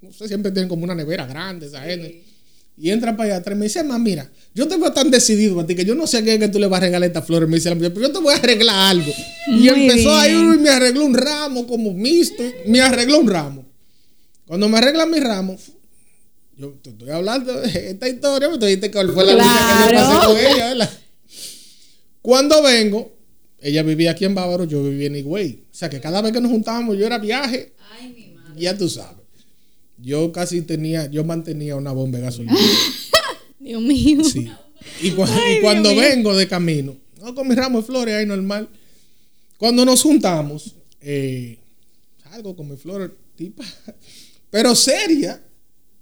[0.00, 2.22] no sé, siempre tienen como una nevera grande esa gente.
[2.76, 5.60] Y entra para allá atrás y me dice, ma, mira, yo te veo tan decidido
[5.60, 7.06] a ti que yo no sé a qué es que tú le vas a regalar
[7.08, 7.48] estas flores.
[7.48, 9.12] Me dice la pero yo te voy a arreglar algo.
[9.46, 10.54] y Muy empezó a ir bien.
[10.54, 12.42] y me arregló un ramo como mixto.
[12.66, 13.64] Me arregló un ramo.
[14.46, 15.56] Cuando me arregla mi ramo,
[16.56, 19.94] yo te estoy hablando de esta historia, pero tú dijiste cuál fue la lucha que
[19.94, 20.90] yo pasé con ella, ¿verdad?
[22.22, 23.16] Cuando vengo,
[23.60, 25.64] ella vivía aquí en Bávaro, yo vivía en Higüey.
[25.70, 27.72] O sea que cada vez que nos juntábamos, yo era viaje.
[28.56, 29.23] Ya tú sabes.
[30.04, 32.54] Yo casi tenía, yo mantenía una bomba de gasolina.
[33.58, 34.22] Dios mío.
[34.24, 34.50] Sí.
[35.02, 38.68] Y, cua- y cuando vengo de camino, no con mi ramo de flores ahí normal.
[39.56, 41.58] Cuando nos juntamos, eh,
[42.22, 43.64] salgo con mi flores, tipa,
[44.50, 45.42] pero seria,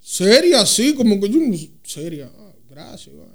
[0.00, 2.28] seria así, como que yo no seria.
[2.36, 3.26] Ah, gracias, va.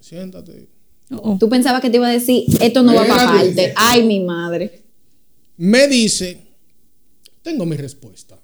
[0.00, 0.68] siéntate.
[1.10, 1.38] Oh, oh.
[1.38, 3.46] Tú pensabas que te iba a decir, esto no va para Espérate.
[3.46, 3.74] parte.
[3.76, 4.82] Ay, mi madre.
[5.58, 6.38] Me dice,
[7.42, 8.38] tengo mi respuesta.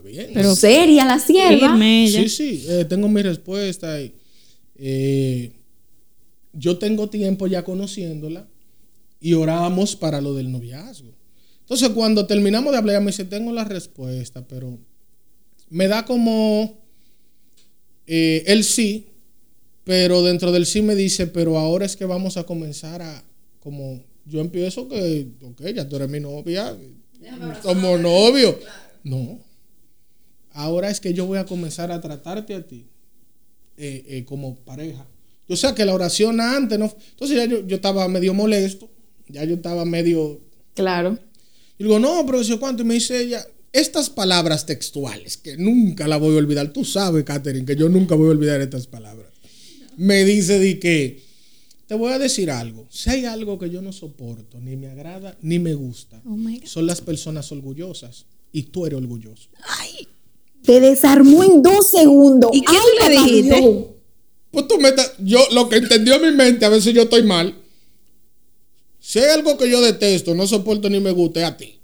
[0.00, 0.30] Está bien.
[0.34, 1.76] Pero seria la sierva.
[1.78, 4.00] Sí, sí, eh, tengo mi respuesta.
[4.00, 4.14] Y,
[4.76, 5.52] eh,
[6.52, 8.48] yo tengo tiempo ya conociéndola
[9.20, 11.12] y oramos para lo del noviazgo.
[11.60, 14.78] Entonces, cuando terminamos de hablar, ella me dice, tengo la respuesta, pero
[15.68, 16.78] me da como
[18.06, 19.06] eh, el sí,
[19.84, 23.24] pero dentro del sí me dice, pero ahora es que vamos a comenzar a,
[23.60, 26.76] como yo empiezo que, ok, ya tú eres mi novia,
[27.62, 28.56] somos novios.
[29.04, 29.38] No,
[30.52, 32.86] ahora es que yo voy a comenzar a tratarte a ti
[33.76, 35.06] eh, eh, como pareja.
[35.48, 36.94] Yo sé que la oración antes, ¿no?
[37.10, 38.88] Entonces ya yo, yo estaba medio molesto,
[39.28, 40.40] ya yo estaba medio...
[40.74, 41.18] Claro.
[41.78, 42.82] Y digo, no, pero yo cuánto.
[42.82, 46.72] Y me dice ella, estas palabras textuales, que nunca la voy a olvidar.
[46.72, 49.32] Tú sabes, Catherine, que yo nunca voy a olvidar estas palabras.
[49.96, 51.22] Me dice de que,
[51.86, 52.86] te voy a decir algo.
[52.90, 56.86] Si hay algo que yo no soporto, ni me agrada, ni me gusta, Oh son
[56.86, 58.26] las personas orgullosas.
[58.52, 59.48] Y tú eres orgulloso.
[60.64, 62.50] Te desarmó en dos segundos.
[62.54, 63.60] ¿Y qué Ay, tú le dijiste?
[63.60, 63.76] Dios.
[64.50, 67.54] Pues tú me estás- yo lo que entendió mi mente, a veces yo estoy mal.
[68.98, 71.80] Si hay algo que yo detesto, no soporto ni me guste a ti.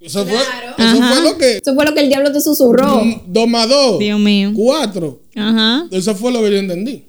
[0.00, 1.58] Eso, fue, eso fue lo que.
[1.58, 3.04] Eso fue lo que el diablo te susurró.
[3.04, 3.98] Mm, dos.
[4.00, 4.52] Dios mío.
[4.54, 5.22] Cuatro.
[5.36, 5.86] Ajá.
[5.92, 7.04] Eso fue lo que yo entendí.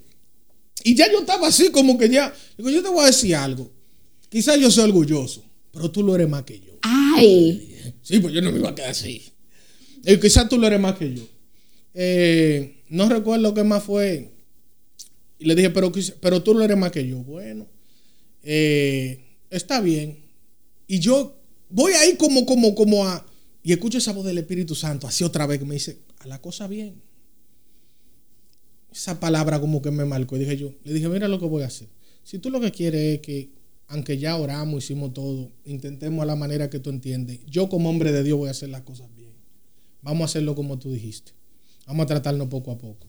[0.83, 2.31] Y ya yo estaba así como que ya.
[2.57, 3.69] Digo, yo te voy a decir algo.
[4.29, 6.73] Quizás yo soy orgulloso, pero tú lo eres más que yo.
[6.83, 7.69] Ay.
[8.03, 9.23] Sí, pues yo no me iba a quedar así.
[10.03, 11.23] Y quizás tú lo eres más que yo.
[11.93, 14.31] Eh, no recuerdo qué más fue.
[15.39, 17.19] Y le dije, pero, pero tú lo eres más que yo.
[17.19, 17.67] Bueno,
[18.43, 20.19] eh, está bien.
[20.87, 21.35] Y yo
[21.69, 23.25] voy ahí como, como, como a...
[23.63, 26.41] Y escucho esa voz del Espíritu Santo, así otra vez, que me dice, a la
[26.41, 27.01] cosa bien.
[28.91, 30.35] Esa palabra como que me marcó.
[30.35, 31.87] Y dije yo, le dije, mira lo que voy a hacer.
[32.23, 33.49] Si tú lo que quieres es que,
[33.87, 37.39] aunque ya oramos, hicimos todo, intentemos a la manera que tú entiendes.
[37.47, 39.22] Yo como hombre de Dios voy a hacer las cosas bien.
[40.03, 41.31] Vamos a hacerlo como tú dijiste.
[41.87, 43.07] Vamos a tratarnos poco a poco.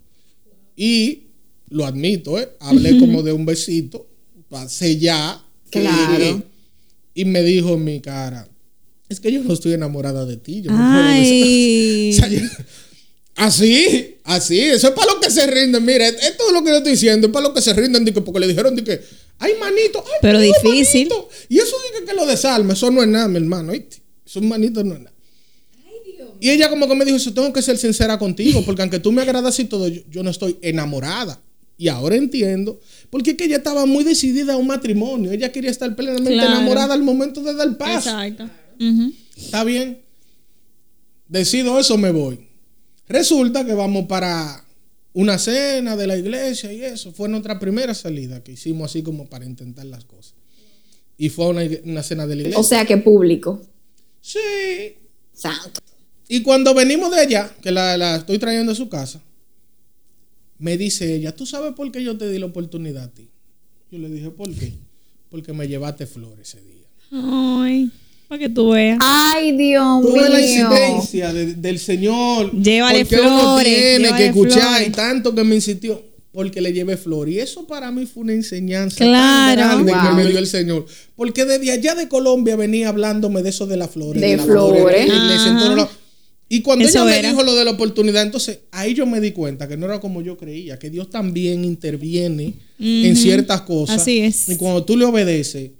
[0.76, 1.24] Y
[1.68, 2.48] lo admito, ¿eh?
[2.60, 4.06] hablé como de un besito,
[4.48, 5.44] pasé ya.
[5.70, 6.42] Claro.
[7.14, 8.48] Y, y me dijo en mi cara,
[9.08, 10.62] es que yo no estoy enamorada de ti.
[10.62, 11.12] Yo no puedo besar".
[11.14, 12.10] Ay.
[12.16, 12.40] O sea, yo-
[13.36, 15.84] así, así, eso es para los que se rinden.
[15.84, 18.12] Mire, esto es lo que yo estoy diciendo, es para los que se rinden, de
[18.12, 19.00] que- porque le dijeron de que,
[19.38, 21.08] ay, manito, ay, Pero difícil.
[21.08, 21.28] manito".
[21.48, 23.96] Y eso dice que lo desarma, eso no es nada, mi hermano, ¿oíste?
[24.24, 25.13] Eso un manito no es nada.
[26.44, 29.12] Y ella como que me dijo, eso tengo que ser sincera contigo, porque aunque tú
[29.12, 31.40] me agradas y todo, yo, yo no estoy enamorada.
[31.78, 32.78] Y ahora entiendo,
[33.08, 35.32] porque es que ella estaba muy decidida a un matrimonio.
[35.32, 36.50] Ella quería estar plenamente Claro.
[36.56, 38.10] enamorada al momento de dar paso.
[38.10, 38.50] Exacto.
[39.38, 40.02] Está bien.
[41.28, 42.38] Decido eso, me voy.
[43.08, 44.64] Resulta que vamos para
[45.14, 47.10] una cena de la iglesia y eso.
[47.12, 50.34] Fue nuestra primera salida que hicimos así como para intentar las cosas.
[51.16, 52.60] Y fue una, una cena de la iglesia.
[52.60, 53.62] O sea que público.
[54.20, 54.38] sí.
[55.32, 55.80] Santo.
[56.28, 59.20] Y cuando venimos de allá, que la, la estoy trayendo a su casa,
[60.58, 63.28] me dice ella, ¿tú sabes por qué yo te di la oportunidad a ti?
[63.90, 64.72] Yo le dije, ¿por qué?
[65.30, 66.86] Porque me llevaste flores ese día.
[67.12, 67.90] Ay,
[68.28, 68.98] para que tú veas.
[69.00, 70.46] Ay, Dios Tuve la mío.
[70.70, 72.50] incidencia de- del Señor.
[72.52, 74.88] Llévale porque uno flores, tiene llévale que escuchar flores.
[74.88, 76.02] y tanto que me insistió.
[76.32, 77.32] Porque le llevé flores.
[77.34, 79.60] Y eso para mí fue una enseñanza Claro.
[79.60, 80.84] tan grande que me dio el Señor.
[81.14, 84.20] Porque desde allá de Colombia venía hablándome de eso de las flores.
[84.20, 85.06] De las flores.
[85.08, 85.86] de
[86.54, 89.32] Y cuando Eso ella me dijo lo de la oportunidad, entonces ahí yo me di
[89.32, 94.00] cuenta que no era como yo creía, que Dios también interviene en ciertas cosas.
[94.00, 94.48] Así es.
[94.48, 95.72] Y cuando tú le obedeces,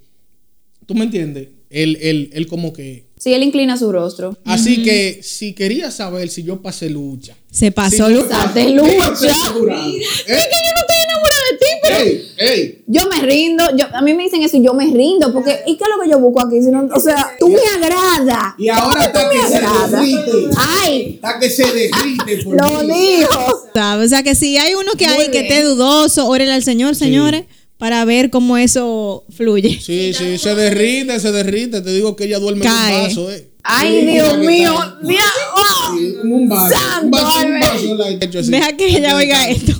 [0.85, 1.47] ¿tú me entiendes?
[1.69, 4.37] Él, él, él como que Sí, él inclina su rostro.
[4.43, 7.35] Así que si quería saber si yo pasé lucha.
[7.49, 8.09] Se pasó.
[8.09, 8.97] si Pasé lucha.
[8.97, 9.27] pasé.
[9.27, 9.31] ¿Eh?
[9.31, 11.97] Es que yo no estoy enamorada de ti, pero
[12.45, 13.63] Ey, yo me rindo.
[13.77, 15.31] Yo, a mí me dicen eso y yo me rindo.
[15.33, 16.61] Porque, ¿y qué es lo que yo busco aquí?
[16.61, 18.53] Si no- o sea, tú me agradas.
[18.57, 19.59] Y ahora ¿Cómo está tú que se
[19.97, 20.31] derrite.
[20.57, 22.93] Ay, Está que se derrite por lo mí.
[22.93, 23.61] dijo.
[24.03, 26.95] O sea, que si hay uno que Muy hay que esté dudoso, órele al Señor,
[26.95, 27.43] señores,
[27.77, 29.79] para ver cómo eso fluye.
[29.81, 31.81] Sí, sí, se derrite, se derrite.
[31.81, 33.49] Te digo que ella duerme en un vaso, eh.
[33.63, 34.73] Ay, Sí, Dios mío.
[35.01, 35.21] Dios,
[35.55, 35.97] oh.
[35.97, 36.75] Sí, como un vaso.
[36.77, 38.51] Santo, Un vaso, un vaso, la he hecho así.
[38.51, 39.73] Deja que ella oiga esto.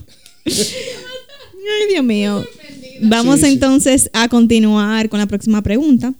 [0.45, 2.45] Ay, Dios mío.
[3.01, 3.53] Vamos Sí, sí.
[3.53, 6.13] entonces a continuar con la próxima pregunta.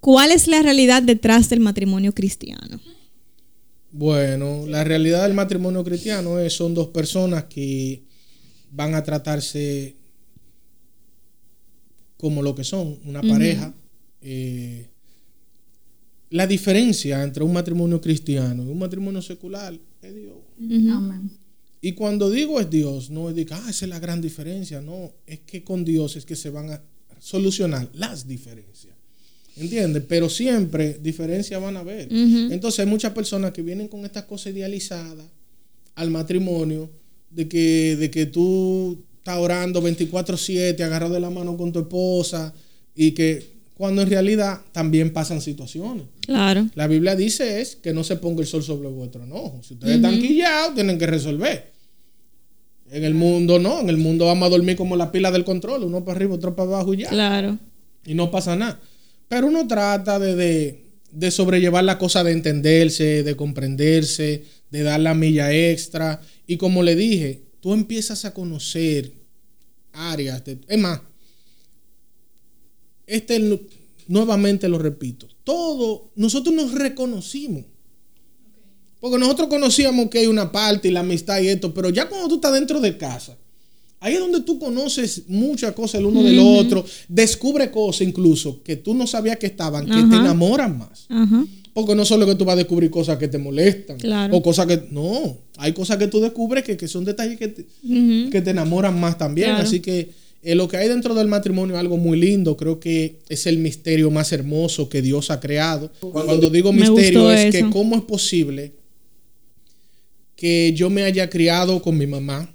[0.00, 2.80] ¿Cuál es la realidad detrás del matrimonio cristiano?
[3.90, 8.02] Bueno, la realidad del matrimonio cristiano es son dos personas que
[8.70, 9.96] van a tratarse
[12.16, 13.74] como lo que son, una pareja.
[14.20, 14.88] Eh,
[16.30, 20.34] la diferencia entre un matrimonio cristiano y un matrimonio secular es Dios.
[20.92, 21.30] Amén.
[21.86, 24.80] Y cuando digo es Dios, no es de que, ah, esa es la gran diferencia.
[24.80, 26.82] No, es que con Dios es que se van a
[27.20, 28.92] solucionar las diferencias.
[29.56, 30.02] ¿Entiendes?
[30.08, 32.08] Pero siempre diferencias van a haber.
[32.10, 35.26] Entonces hay muchas personas que vienen con estas cosas idealizadas
[35.94, 36.90] al matrimonio,
[37.30, 42.52] de que, de que tú estás orando 24/7, agarrado de la mano con tu esposa,
[42.96, 46.06] y que cuando en realidad también pasan situaciones.
[46.22, 46.68] Claro.
[46.74, 49.60] La Biblia dice es que no se ponga el sol sobre vuestro enojo.
[49.62, 51.75] Si ustedes están quillados, tienen que resolver.
[52.90, 55.84] En el mundo no, en el mundo vamos a dormir como la pila del control,
[55.84, 57.08] uno para arriba, otro para abajo y ya.
[57.08, 57.58] Claro.
[58.04, 58.80] Y no pasa nada.
[59.28, 65.00] Pero uno trata de, de, de sobrellevar la cosa de entenderse, de comprenderse, de dar
[65.00, 66.20] la milla extra.
[66.46, 69.10] Y como le dije, tú empiezas a conocer
[69.92, 70.44] áreas.
[70.44, 71.00] De, es más,
[73.06, 73.60] este nu-
[74.08, 77.64] nuevamente lo repito, todo, nosotros nos reconocimos.
[79.00, 82.28] Porque nosotros conocíamos que hay una parte y la amistad y esto, pero ya cuando
[82.28, 83.36] tú estás dentro de casa,
[84.00, 88.76] ahí es donde tú conoces muchas cosas el uno del otro, descubre cosas incluso que
[88.76, 91.06] tú no sabías que estaban, que te enamoran más.
[91.08, 91.44] Ajá.
[91.74, 94.34] Porque no solo que tú vas a descubrir cosas que te molestan, Claro.
[94.34, 97.66] o cosas que, no, hay cosas que tú descubres que, que son detalles que te,
[98.30, 99.48] que te enamoran más también.
[99.50, 99.62] Claro.
[99.62, 100.08] Así que
[100.42, 102.56] eh, lo que hay dentro del matrimonio es algo muy lindo.
[102.56, 105.92] Creo que es el misterio más hermoso que Dios ha creado.
[106.00, 108.72] Cuando digo misterio es que cómo es posible
[110.36, 112.54] que yo me haya criado con mi mamá,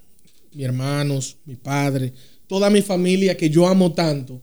[0.54, 2.14] mis hermanos, mi padre,
[2.48, 4.42] toda mi familia que yo amo tanto.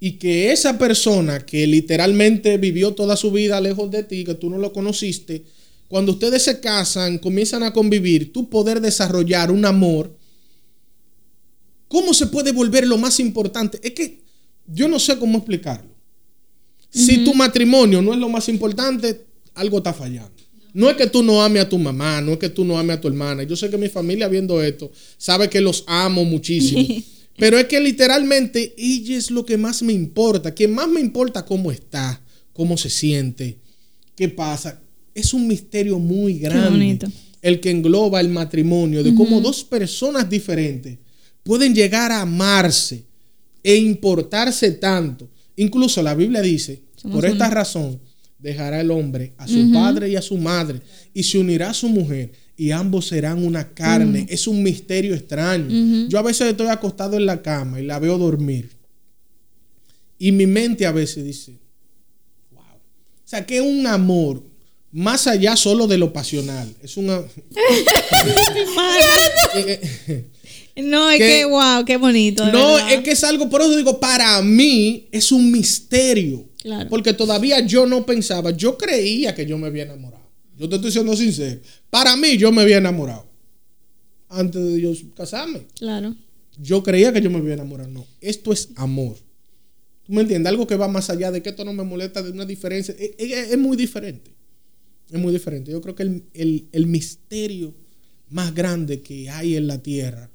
[0.00, 4.50] Y que esa persona que literalmente vivió toda su vida lejos de ti, que tú
[4.50, 5.44] no lo conociste,
[5.86, 10.16] cuando ustedes se casan, comienzan a convivir, tú poder desarrollar un amor
[11.92, 13.78] ¿Cómo se puede volver lo más importante?
[13.82, 14.18] Es que
[14.66, 15.90] yo no sé cómo explicarlo.
[16.88, 20.41] Si tu matrimonio no es lo más importante, algo está fallando.
[20.74, 22.96] No es que tú no ames a tu mamá, no es que tú no ames
[22.96, 23.42] a tu hermana.
[23.42, 26.86] Yo sé que mi familia viendo esto sabe que los amo muchísimo.
[27.36, 30.52] Pero es que literalmente ella es lo que más me importa.
[30.52, 32.20] Quien más me importa cómo está,
[32.52, 33.58] cómo se siente,
[34.14, 34.80] qué pasa.
[35.14, 36.98] Es un misterio muy grande
[37.42, 40.98] el que engloba el matrimonio, de cómo dos personas diferentes
[41.42, 43.04] pueden llegar a amarse
[43.62, 45.28] e importarse tanto.
[45.56, 47.54] Incluso la Biblia dice, Somos por esta uno.
[47.54, 48.00] razón
[48.42, 50.80] dejará el hombre a su padre y a su madre
[51.14, 54.26] y se unirá a su mujer y ambos serán una carne.
[54.28, 56.08] Es un misterio extraño.
[56.08, 58.70] Yo a veces estoy acostado en la cama y la veo dormir.
[60.18, 61.58] Y mi mente a veces dice,
[62.52, 62.62] wow.
[62.62, 64.44] O sea, que es un amor
[64.92, 66.72] más allá solo de lo pasional.
[66.82, 67.20] Es una...
[70.76, 72.44] No, es Que- que, wow, qué bonito.
[72.46, 72.92] no, verdad.
[72.94, 76.48] es que es algo, por eso digo, para mí es un misterio.
[76.62, 76.88] Claro.
[76.88, 80.22] Porque todavía yo no pensaba, yo creía que yo me había enamorado.
[80.56, 81.60] Yo te estoy siendo sincero.
[81.90, 83.30] Para mí yo me había enamorado.
[84.34, 85.66] antes de yo casarme.
[85.78, 86.16] Claro.
[86.58, 87.88] Yo creía que yo me iba a enamorar.
[87.88, 89.16] No, esto es amor.
[90.06, 90.48] ¿Tú me entiendes?
[90.48, 92.94] Algo que va más allá de que esto no me molesta de una diferencia.
[92.98, 94.30] Es, es- es muy diferente.
[95.10, 95.70] Es muy diferente.
[95.70, 97.74] Yo creo que el, el- el misterio
[98.30, 100.30] más grande que hay en la tierra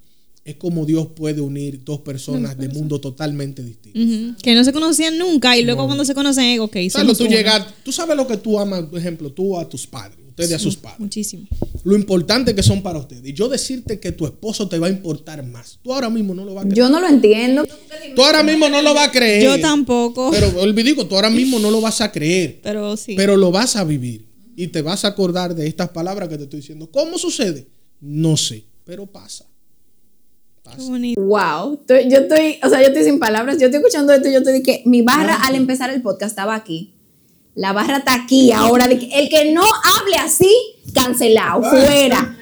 [0.47, 4.41] es cómo Dios puede unir dos personas de mundo totalmente distintos.
[4.41, 7.27] Que no se conocían nunca y luego cuando se conocen, ok, ¿Sabes lo somos tú
[7.27, 7.67] llegar?
[7.83, 10.77] Tú sabes lo que tú amas, por ejemplo, tú a tus padres, ustedes a sus
[10.77, 11.01] padres.
[11.01, 11.47] Muchísimo.
[11.83, 13.25] Lo importante que son para ustedes.
[13.25, 15.79] Y yo decirte que tu esposo te va a importar más.
[15.83, 16.77] Tú ahora mismo no lo vas a creer.
[16.77, 17.67] Yo no lo entiendo.
[18.15, 19.43] Tú ahora mismo no lo vas a creer.
[19.43, 22.61] Yo tampoco, pero, Pero olvidico, tú ahora mismo no lo vas a creer.
[22.95, 23.15] sí.
[23.17, 24.29] Pero lo vas a vivir.
[24.55, 26.89] Y te vas a acordar de estas palabras que te estoy diciendo.
[26.89, 27.67] ¿Cómo sucede?
[27.99, 28.63] No sé.
[28.85, 29.45] Pero pasa.
[30.75, 31.21] Qué bonito.
[31.21, 33.57] Wow, yo estoy, o sea, yo estoy sin palabras.
[33.59, 36.31] Yo estoy escuchando esto y yo te dije que mi barra al empezar el podcast
[36.31, 36.93] estaba aquí.
[37.55, 38.87] La barra está aquí ahora.
[38.87, 40.51] De que el que no hable así,
[40.93, 42.35] cancelado, fuera.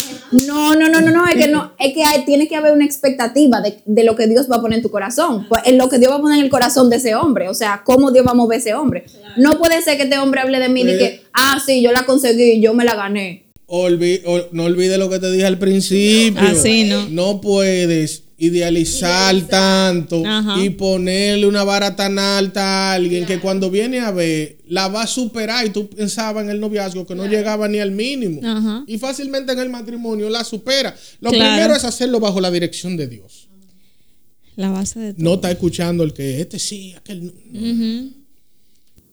[0.47, 2.83] No, no, no, no, no, es que no, es que hay- tiene que haber una
[2.83, 5.87] expectativa de, de lo que Dios va a poner en tu corazón, pues, en lo
[5.87, 8.25] que Dios va a poner en el corazón de ese hombre, o sea, cómo Dios
[8.27, 9.05] va a mover ese hombre.
[9.37, 12.05] No puede ser que este hombre hable de mí y que, ah, sí, yo la
[12.05, 13.44] conseguí, yo me la gané.
[13.67, 16.39] Olvi- ol- no olvides lo que te dije al principio.
[16.41, 17.09] Así, ¿no?
[17.09, 20.61] No puedes idealizar tanto Ajá.
[20.63, 25.03] y ponerle una vara tan alta a alguien que cuando viene a ver la va
[25.03, 28.41] a superar y tú pensabas en el noviazgo que no llegaba ni al mínimo.
[28.43, 28.83] Ajá.
[28.87, 30.95] Y fácilmente en el matrimonio la supera.
[31.21, 31.53] Lo Claro.
[31.55, 33.47] primero es hacerlo bajo la dirección de Dios.
[34.57, 35.23] La base de todo.
[35.23, 38.24] No está escuchando el que este sí, aquel no.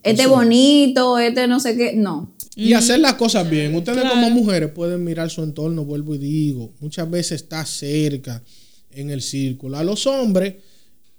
[0.03, 2.35] Este bonito, este no sé qué, no.
[2.55, 3.75] Y hacer las cosas bien.
[3.75, 6.73] Ustedes como mujeres pueden mirar su entorno, vuelvo y digo.
[6.81, 8.43] Muchas veces está cerca
[8.91, 9.79] en el círculo.
[9.79, 10.57] A los hombres,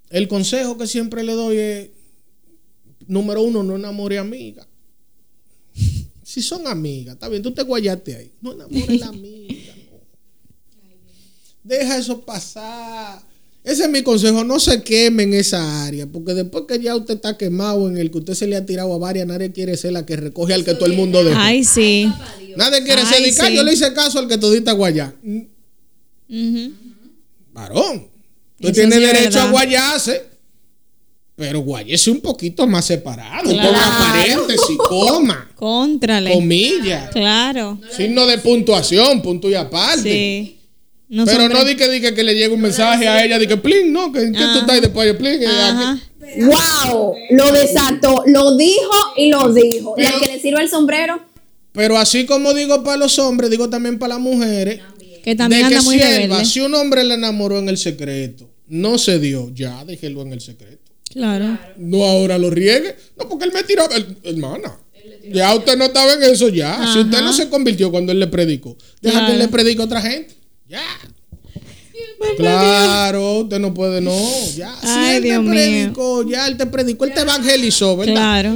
[0.10, 1.90] el consejo que siempre le doy es,
[3.08, 4.68] número uno, no enamore amiga.
[6.26, 8.32] Si son amigas, está bien, tú te guayaste ahí.
[8.42, 10.00] No enamores la amiga, no.
[11.64, 13.22] Deja eso pasar.
[13.64, 17.16] Ese es mi consejo, no se queme en esa área, porque después que ya usted
[17.16, 19.94] está quemado en el que usted se le ha tirado a varias, nadie quiere ser
[19.94, 21.42] la que recoge al que todo el mundo deja.
[21.46, 22.12] Ay, sí.
[22.58, 23.56] Nadie quiere Ay, ser de que, "Ah, sí.
[23.56, 25.14] yo le hice caso al que todita guayá.
[27.54, 28.08] Varón,
[28.60, 30.24] tú Eso tienes sí derecho a guayarse,
[31.36, 33.50] pero guayese un poquito más separado.
[33.50, 33.70] Claro.
[33.72, 36.34] Ponga paréntesis, coma, Contrale.
[36.34, 37.80] comilla, Claro.
[37.96, 40.02] signo de puntuación, punto y aparte.
[40.12, 40.60] Sí.
[41.14, 43.48] No Pero no di que, di que, que le llegue un mensaje a ella, de
[43.48, 45.42] que plin, no, que, que tú estás y después yo plin.
[46.38, 47.14] ¡Wow!
[47.32, 49.94] Lo desató, lo dijo y lo dijo.
[49.96, 51.22] Y al que le sirva el sombrero,
[51.72, 54.80] Pero así como digo para los hombres, digo también para las mujeres.
[55.24, 56.46] Que también de que muy sierva, rebelde.
[56.46, 60.42] si un hombre le enamoró en el secreto, no se dio, ya déjelo en el
[60.42, 60.92] secreto.
[61.12, 61.60] Claro.
[61.78, 62.96] No ahora lo riegue.
[63.18, 63.96] No, porque él me tiraba.
[63.96, 64.80] el- hermana.
[65.32, 66.92] Ya usted no estaba en eso ya.
[66.92, 69.86] Si usted no se convirtió cuando él le predicó, deja que él le predique a
[69.86, 70.34] otra gente.
[70.68, 70.82] Ya.
[72.38, 74.12] Claro, usted no puede, no.
[74.56, 74.74] Ya.
[74.82, 75.52] Si Ay, él Dios te mío.
[75.52, 78.14] predicó, ya él te predicó, él te evangelizó, ¿verdad?
[78.14, 78.56] Claro.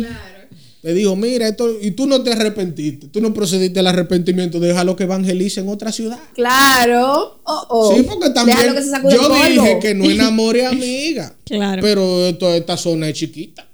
[0.81, 3.07] Te dijo, mira, esto, y tú no te arrepentiste.
[3.07, 4.59] Tú no procediste al arrepentimiento.
[4.59, 6.19] Déjalo que evangelice en otra ciudad.
[6.33, 7.39] claro.
[7.43, 7.95] Oh, oh.
[7.95, 11.33] Sí, porque también que se yo dije que no enamore a amiga.
[11.45, 11.81] Claro.
[11.81, 13.66] Pero esto- esta zona es chiquita.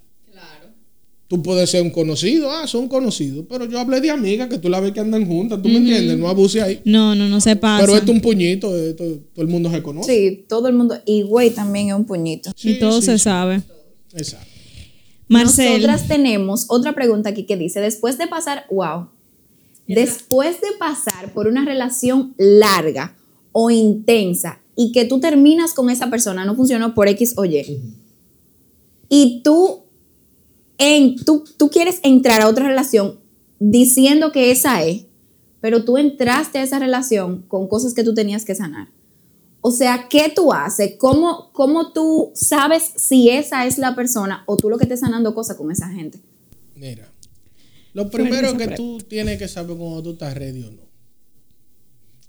[1.33, 3.47] Tú puedes ser un conocido, ah, son conocidos.
[3.49, 6.15] Pero yo hablé de amigas que tú la ves que andan juntas, ¿tú me entiendes?
[6.15, 6.79] No abuse ahí.
[6.85, 7.83] No, no, no se pasa.
[7.83, 10.13] Pero esto es un puñito, esto, todo el mundo se conoce.
[10.13, 10.95] Sí, todo el mundo.
[11.07, 12.51] Y güey también es un puñito.
[12.61, 13.63] y todo se sabe.
[14.13, 14.45] Exacto.
[15.27, 15.81] Marcel.
[15.81, 19.07] Nosotras tenemos otra pregunta aquí que dice, después de pasar, wow,
[19.87, 23.15] después de pasar por una relación larga
[23.53, 27.81] o intensa y que tú terminas con esa persona, no funcionó por X o Y,
[29.09, 29.82] y tú,
[30.77, 33.19] en, tú, tú quieres entrar a otra relación
[33.59, 35.05] diciendo que esa es,
[35.61, 38.89] pero tú entraste a esa relación con cosas que tú tenías que sanar.
[39.61, 40.95] O sea, ¿qué tú haces?
[40.97, 45.33] ¿Cómo, ¿Cómo tú sabes si esa es la persona o tú lo que estés sanando
[45.33, 46.19] cosas con esa gente?
[46.75, 47.09] Mira,
[47.93, 50.83] lo primero que tú tienes que saber cuando tú estás ready o no.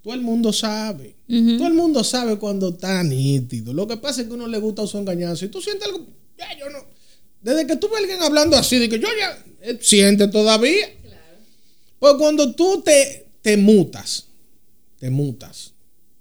[0.03, 1.17] Todo el mundo sabe.
[1.29, 1.57] Ujú.
[1.57, 3.73] Todo el mundo sabe cuando está nítido.
[3.73, 5.47] Lo que pasa es que a uno le gusta usar engañarse.
[5.47, 6.07] Y tú sientes algo.
[6.39, 6.79] Ya, yo no.
[7.45, 9.45] Desde que tú ves a alguien hablando así, de que yo ya.
[9.61, 10.89] eh, siente todavía.
[11.99, 14.27] Pues cuando tú te, te mutas,
[14.99, 15.73] te mutas,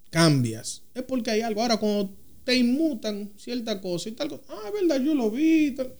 [0.09, 1.61] cambias, es porque hay algo.
[1.61, 2.13] Ahora, cuando
[2.43, 5.71] te inmutan cierta cosa y tal cosa, ah, es verdad, yo lo vi.
[5.71, 5.93] tal.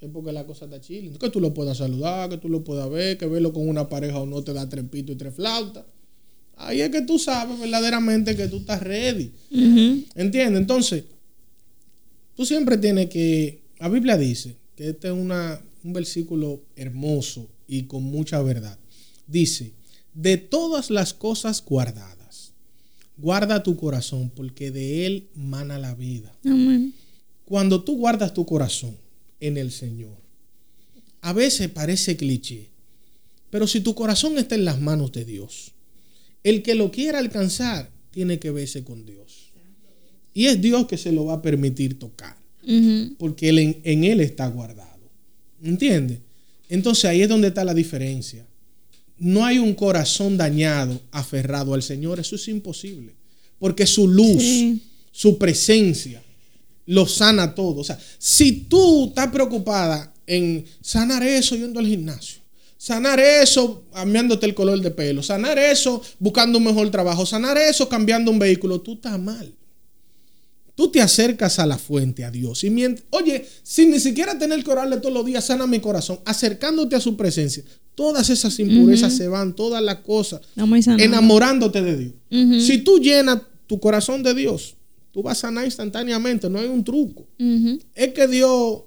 [0.00, 1.12] Es porque la cosa está chile.
[1.20, 4.18] Que tú lo puedas saludar, que tú lo puedas ver, que verlo con una pareja
[4.18, 5.84] o no te da tres pitos y tres flautas.
[6.56, 9.32] Ahí es que tú sabes verdaderamente que tú estás ready.
[9.50, 10.04] Ujú.
[10.16, 10.60] ¿Entiendes?
[10.60, 11.04] Entonces,
[12.36, 13.61] tú siempre tienes que.
[13.82, 18.78] La Biblia dice que este es una, un versículo hermoso y con mucha verdad.
[19.26, 19.72] Dice:
[20.14, 22.52] De todas las cosas guardadas,
[23.16, 26.32] Guarda tu corazón porque de él mana la vida.
[26.44, 26.94] Amén.
[27.44, 28.96] Cuando tú guardas tu corazón
[29.40, 30.16] en el Señor,
[31.20, 32.68] a veces parece cliché,
[33.50, 35.72] pero si tu corazón está en las manos de Dios,
[36.44, 39.52] el que lo quiera alcanzar tiene que verse con Dios.
[40.34, 42.41] Y es Dios que se lo va a permitir tocar,
[43.18, 45.10] Porque él en, en Él está guardado.
[45.62, 46.18] ¿Entiendes?
[46.68, 48.46] Entonces ahí es donde está la diferencia.
[49.18, 53.14] No hay un corazón dañado, aferrado al Señor, eso es imposible,
[53.58, 54.82] porque su luz, Sí.
[55.12, 56.22] su presencia,
[56.86, 57.80] lo sana todo.
[57.80, 62.40] O sea, si tú estás preocupada en sanar eso yendo al gimnasio,
[62.78, 67.88] sanar eso cambiándote el color de pelo, sanar eso buscando un mejor trabajo, sanar eso
[67.88, 69.52] cambiando un vehículo, tú estás mal.
[70.74, 72.64] Tú te acercas a la fuente, a Dios.
[72.64, 72.72] Y
[73.10, 77.00] oye, sin ni siquiera tener que orarle todos los días, sana mi corazón, acercándote a
[77.00, 77.62] su presencia.
[77.94, 82.14] Todas esas impurezas se van, todas las cosas, enamorándote de Dios.
[82.64, 84.76] Si tú llenas tu corazón de Dios,
[85.12, 87.26] tú vas a sanar instantáneamente, no hay un truco.
[87.94, 88.82] Es que Dios,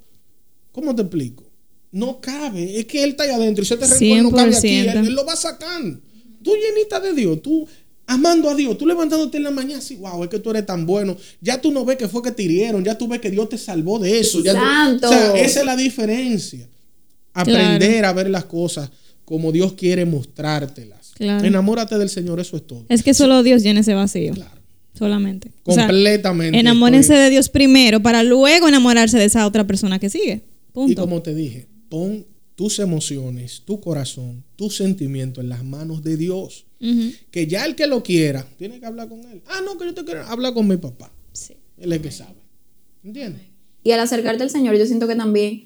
[0.71, 1.43] ¿cómo te explico?
[1.91, 4.89] No cabe, es que Él está ahí adentro y ese rencor no cabe aquí, él,
[4.89, 5.07] 100%.
[5.07, 6.01] él lo va sacando.
[6.43, 7.67] Tú llenita de Dios, tú
[8.07, 10.85] amando a Dios, tú levantándote en la mañana así, wow, es que tú eres tan
[10.85, 11.17] bueno.
[11.41, 13.57] Ya tú no ves que fue que te hirieron, ya tú ves que Dios te
[13.57, 14.43] salvó de eso.
[14.43, 15.07] ya tú- Santo.
[15.07, 16.67] o sea, esa es la diferencia.
[17.33, 18.89] Aprender a ver las cosas
[19.25, 21.11] como Dios quiere mostrártelas.
[21.15, 21.45] Claro.
[21.45, 22.85] Enamórate del Señor, eso es todo.
[22.89, 24.33] Es que solo Dios llena ese vacío.
[24.33, 24.61] Claro.
[24.97, 25.51] Solamente.
[25.65, 26.57] O sea, Completamente.
[26.57, 30.43] enamórense de Dios primero para luego enamorarse de esa otra persona que sigue.
[30.71, 30.91] Punto.
[30.91, 32.25] Y como te dije, pon
[32.55, 36.65] tus emociones, tu corazón, tus sentimientos en las manos de Dios.
[37.31, 39.41] Que ya el que lo quiera, tiene que hablar con él.
[39.47, 41.11] Ah, no, que yo te quiero hablar con mi papá.
[41.31, 41.53] Sí.
[41.77, 42.35] Él es el que sabe.
[43.03, 43.41] ¿Entiendes?
[43.83, 45.65] Y al acercarte al Señor, yo siento que también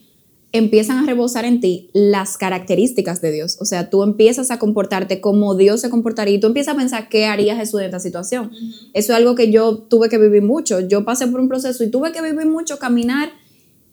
[0.52, 3.58] empiezan a rebosar en ti las características de Dios.
[3.60, 7.10] O sea, tú empiezas a comportarte como Dios se comportaría y tú empiezas a pensar
[7.10, 8.52] qué haría Jesús en esta situación.
[8.94, 10.80] Eso es algo que yo tuve que vivir mucho.
[10.80, 13.32] Yo pasé por un proceso y tuve que vivir mucho, caminar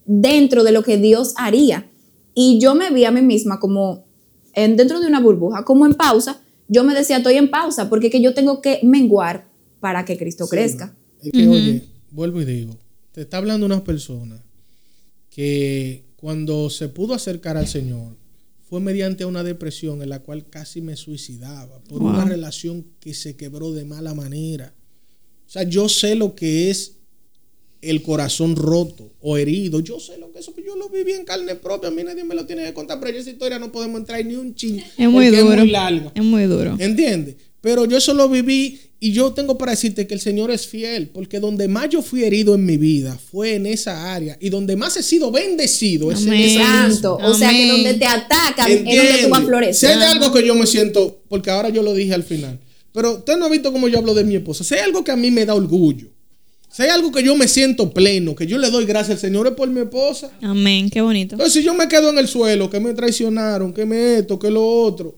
[0.05, 1.87] dentro de lo que Dios haría.
[2.33, 4.05] Y yo me vi a mí misma como
[4.53, 6.41] en, dentro de una burbuja, como en pausa.
[6.67, 9.49] Yo me decía, estoy en pausa porque es que yo tengo que menguar
[9.79, 10.95] para que Cristo crezca.
[11.21, 12.77] Es que, oye, vuelvo y digo,
[13.11, 14.43] te está hablando una persona
[15.29, 18.17] que cuando se pudo acercar al Señor
[18.69, 23.37] fue mediante una depresión en la cual casi me suicidaba por una relación que se
[23.37, 24.73] quebró de mala manera.
[25.47, 26.96] O sea, yo sé lo que es
[27.81, 29.79] el corazón roto o herido.
[29.79, 30.53] Yo sé lo que es eso.
[30.65, 31.89] Yo lo viví en carne propia.
[31.89, 34.35] A mí nadie me lo tiene que contar, pero esa historia no podemos entrar ni
[34.35, 34.81] un ching.
[34.97, 35.53] Es muy duro.
[35.53, 36.11] Es muy larga.
[36.15, 36.75] Es muy duro.
[36.79, 37.35] ¿Entiendes?
[37.61, 41.09] Pero yo eso lo viví y yo tengo para decirte que el Señor es fiel,
[41.09, 44.75] porque donde más yo fui herido en mi vida fue en esa área y donde
[44.75, 47.17] más he sido bendecido es en esa Santo.
[47.21, 49.89] O sea que donde te atacan es donde tú vas a Si florecer.
[49.97, 52.59] hay algo que yo me siento, porque ahora yo lo dije al final,
[52.91, 54.63] pero usted no ha visto cómo yo hablo de mi esposa.
[54.63, 56.07] Si hay algo que a mí me da orgullo,
[56.69, 59.47] si hay algo que yo me siento pleno, que yo le doy gracias al Señor
[59.47, 60.31] es por mi esposa.
[60.41, 60.89] Amén.
[60.89, 61.35] Qué bonito.
[61.35, 64.51] Entonces, si yo me quedo en el suelo, que me traicionaron, que me esto, que
[64.51, 65.15] lo otro,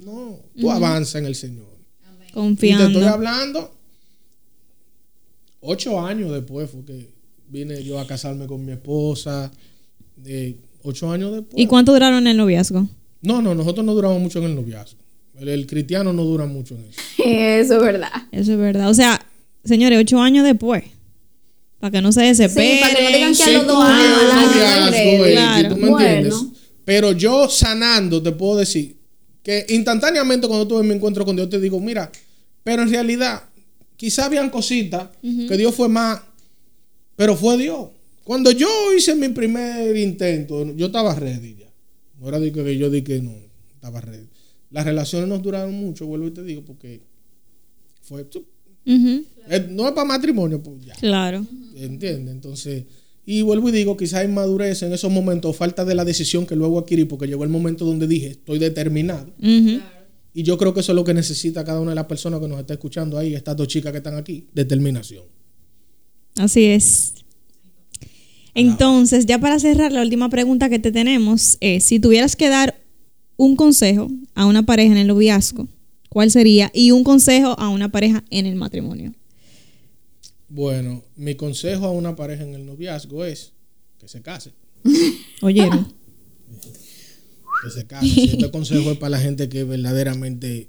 [0.00, 1.66] no, tú avanza en el Señor.
[2.22, 2.86] Y te Confiando.
[3.00, 3.72] estoy hablando,
[5.60, 7.08] ocho años después fue que
[7.48, 9.50] vine yo a casarme con mi esposa.
[10.24, 11.54] eh, ocho años después.
[11.56, 12.88] ¿Y cuánto duraron en el noviazgo?
[13.22, 14.98] No, no, nosotros no duramos mucho en el noviazgo.
[15.38, 17.00] El, el cristiano no dura mucho en eso.
[17.24, 18.10] Eso es verdad.
[18.32, 18.88] Eso es verdad.
[18.88, 19.20] O sea,
[19.68, 20.84] señores, ocho años después.
[21.78, 22.76] Para que no se desesperen.
[22.76, 23.84] Sí, para que no digan que a los dos
[26.00, 26.46] años.
[26.84, 28.96] Pero yo sanando, te puedo decir
[29.42, 32.10] que instantáneamente cuando tuve mi encuentro con Dios, te digo, mira,
[32.64, 33.44] pero en realidad,
[33.96, 36.20] quizá habían cositas que Dios fue más,
[37.14, 37.88] pero fue Dios.
[38.24, 41.66] Cuando yo hice mi primer intento, yo estaba ready ya.
[42.20, 43.32] No era de que yo dije que no,
[43.74, 44.26] estaba ready.
[44.70, 47.00] Las relaciones no duraron mucho, vuelvo y te digo, porque
[48.02, 48.26] fue,
[48.88, 50.94] Eh, no es para matrimonio, pues ya.
[50.94, 51.44] Claro.
[51.76, 52.34] ¿Entiendes?
[52.34, 52.84] Entonces,
[53.24, 56.56] y vuelvo y digo, quizás hay madurez en esos momentos, falta de la decisión que
[56.56, 59.32] luego adquirí, porque llegó el momento donde dije, estoy determinado.
[60.34, 62.48] Y yo creo que eso es lo que necesita cada una de las personas que
[62.48, 65.24] nos está escuchando ahí, estas dos chicas que están aquí, determinación.
[66.36, 67.14] Así es.
[68.54, 72.80] Entonces, ya para cerrar, la última pregunta que te tenemos es, si tuvieras que dar
[73.36, 75.68] un consejo a una pareja en el noviazgo,
[76.08, 76.70] ¿cuál sería?
[76.74, 79.14] Y un consejo a una pareja en el matrimonio.
[80.48, 83.52] Bueno, mi consejo a una pareja en el noviazgo es
[83.98, 84.52] que se case.
[85.42, 85.92] Oyeron.
[87.62, 88.06] Que se case.
[88.06, 90.68] Si este consejo es para la gente que verdaderamente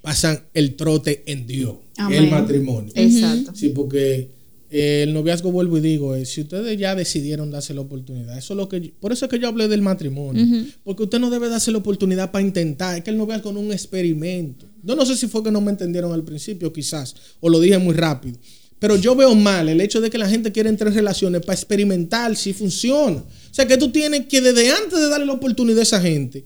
[0.00, 2.24] pasan el trote en Dios, Amén.
[2.24, 2.92] el matrimonio.
[2.94, 3.54] Exacto.
[3.54, 4.30] Sí, porque
[4.70, 8.56] el noviazgo, vuelvo y digo, es, si ustedes ya decidieron darse la oportunidad, eso es
[8.58, 10.44] lo que yo- por eso es que yo hablé del matrimonio,
[10.84, 13.66] porque usted no debe darse la oportunidad para intentar, es que el noviazgo no es
[13.66, 14.66] un experimento.
[14.82, 17.78] Yo no sé si fue que no me entendieron al principio, quizás, o lo dije
[17.78, 18.38] muy rápido.
[18.78, 21.54] Pero yo veo mal el hecho de que la gente quiere entrar en relaciones para
[21.54, 23.16] experimentar si funciona.
[23.16, 26.44] O sea, que tú tienes que desde antes de darle la oportunidad a esa gente,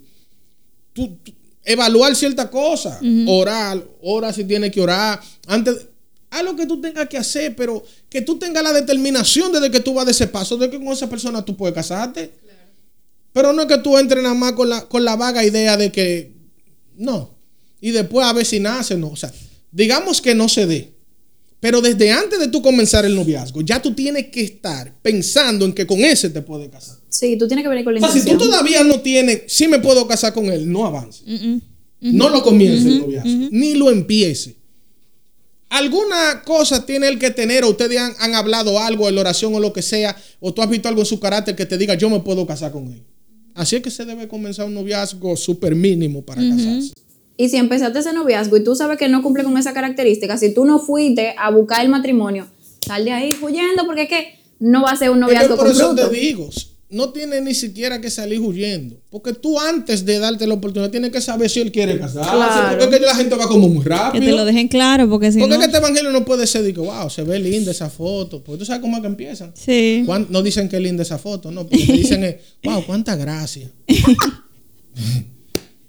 [0.92, 1.32] tú, tú-
[1.64, 2.98] evaluar ciertas cosas,
[3.28, 5.76] orar, ora si tienes que orar, antes,
[6.32, 9.80] haz lo que tú tengas que hacer, pero que tú tengas la determinación desde que
[9.80, 12.32] tú vas de ese paso, de que con esa persona tú puedes casarte.
[13.32, 15.92] Pero no es que tú entres nada más con la, con la vaga idea de
[15.92, 16.32] que
[16.96, 17.30] no.
[17.80, 19.08] Y después a ver si nace, no.
[19.08, 19.32] O sea,
[19.70, 20.92] digamos que no se dé.
[21.60, 25.72] Pero desde antes de tú comenzar el noviazgo, ya tú tienes que estar pensando en
[25.72, 26.96] que con ese te puedes casar.
[27.08, 28.50] Sí, tú tienes que venir con la O sea, si tú intención.
[28.50, 31.22] todavía no tienes, si me puedo casar con él, no avance.
[32.00, 34.56] No lo comience el noviazgo, ni lo empiece.
[35.72, 39.54] Alguna cosa tiene él que tener, o ustedes han, han hablado algo en la oración
[39.54, 41.94] o lo que sea, o tú has visto algo en su carácter que te diga,
[41.94, 43.02] yo me puedo casar con él.
[43.54, 46.92] Así es que se debe comenzar un noviazgo súper mínimo para casarse.
[47.36, 50.52] Y si empezaste ese noviazgo y tú sabes que no cumple con esa característica, si
[50.52, 52.48] tú no fuiste a buscar el matrimonio,
[52.86, 55.74] sal de ahí huyendo porque es que no va a ser un noviazgo por con
[55.74, 56.10] eso fruto.
[56.10, 56.50] te digo,
[56.92, 59.00] no tiene ni siquiera que salir huyendo.
[59.10, 62.30] Porque tú antes de darte la oportunidad tienes que saber si él quiere casarse.
[62.30, 62.78] Claro.
[62.78, 64.24] Porque es que la gente va como muy Que rápido.
[64.24, 65.58] te lo dejen claro, porque si Porque no.
[65.60, 68.44] que este evangelio no puede ser de que, wow, se ve linda esa foto.
[68.44, 69.52] Porque tú sabes cómo es que empiezan.
[69.54, 70.02] Sí.
[70.06, 71.62] Cuán- No dicen que es linda esa foto, no.
[71.66, 73.70] Porque te dicen, es, wow, cuánta gracia.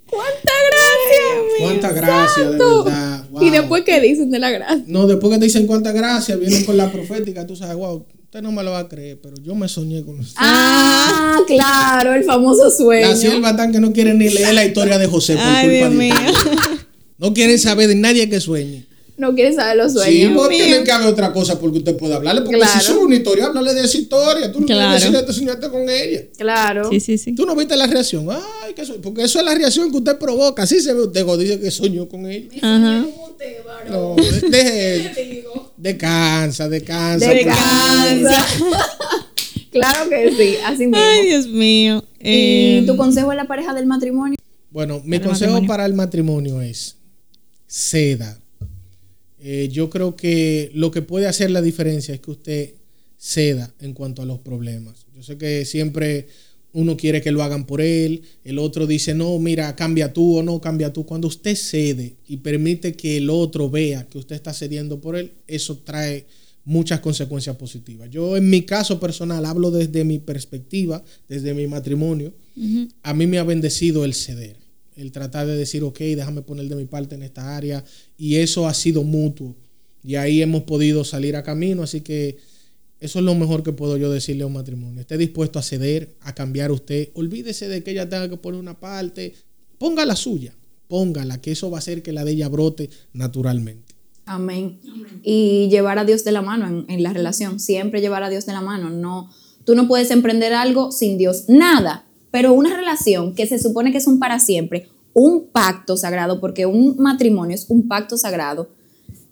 [0.09, 1.59] ¡Cuánta gracia!
[1.59, 3.25] Cuánta gracia, de verdad.
[3.31, 3.41] wow.
[3.43, 4.83] Y después, ¿qué dicen de la gracia?
[4.87, 7.47] No, después que te dicen cuánta gracia, vienen con la profética.
[7.47, 10.19] Tú sabes, wow, usted no me lo va a creer, pero yo me soñé con
[10.19, 10.33] usted.
[10.39, 13.07] Ah, claro, el famoso sueño.
[13.09, 15.77] La sierva tan que no quiere ni leer la historia de José por Ay, culpa
[15.77, 16.15] Dios de mío.
[17.19, 18.87] No quieren saber de nadie que sueñe.
[19.17, 20.31] No quiere saber los Sí, sueños.
[20.35, 22.41] porque tienen que haber otra cosa porque usted puede hablarle.
[22.41, 22.79] Porque Claro.
[22.79, 24.51] si sube una historia, háblale de esa historia.
[24.51, 24.81] Tú no Claro.
[24.81, 26.21] quieres decirle, te soñaste con ella.
[26.35, 26.89] Claro.
[26.89, 27.35] Sí, sí, sí.
[27.35, 28.27] Tú no viste la reacción.
[28.31, 30.63] Ay, que so- porque eso es la reacción que usted provoca.
[30.63, 32.47] Así se ve usted cuando dice que soñó con ella.
[32.63, 33.05] Ajá.
[33.91, 35.43] No, de- deje.
[35.83, 37.29] Descansa, descansa.
[37.29, 38.45] Descansa.
[39.71, 40.97] claro que sí, así mismo.
[40.97, 42.03] Ay, Dios mío.
[42.21, 44.37] ¿Y Eh, tu consejo a la pareja del matrimonio?
[44.71, 45.67] Bueno, mi consejo matrimonio.
[45.67, 46.95] para el matrimonio es
[47.67, 48.39] ceda.
[49.41, 52.73] Eh, yo creo que lo que puede hacer la diferencia es que usted
[53.17, 55.05] ceda en cuanto a los problemas.
[55.13, 56.27] Yo sé que siempre
[56.73, 60.43] uno quiere que lo hagan por él, el otro dice, no, mira, cambia tú o
[60.43, 61.05] no cambia tú.
[61.05, 65.31] Cuando usted cede y permite que el otro vea que usted está cediendo por él,
[65.47, 66.25] eso trae
[66.65, 68.09] muchas consecuencias positivas.
[68.09, 72.33] Yo en mi caso personal hablo desde mi perspectiva, desde mi matrimonio
[73.01, 74.57] a mí me ha bendecido el ceder,
[74.95, 77.83] el tratar de decir, ok, déjame poner de mi parte en esta área,
[78.17, 79.55] y eso ha sido mutuo.
[80.03, 82.37] Y ahí hemos podido salir a camino, así que
[83.03, 85.01] eso es lo mejor que puedo yo decirle a un matrimonio.
[85.01, 87.09] Esté dispuesto a ceder, a cambiar usted.
[87.15, 89.33] Olvídese de que ella tenga que poner una parte,
[89.77, 90.55] ponga la suya,
[90.87, 93.93] póngala, que eso va a hacer que la de ella brote naturalmente.
[94.25, 94.79] Amén.
[95.21, 97.59] Y llevar a Dios de la mano en, en la relación.
[97.59, 98.89] Siempre llevar a Dios de la mano.
[98.89, 99.29] No,
[99.65, 101.49] tú no puedes emprender algo sin Dios.
[101.49, 102.05] Nada.
[102.31, 106.65] Pero una relación que se supone que es un para siempre, un pacto sagrado, porque
[106.65, 108.69] un matrimonio es un pacto sagrado.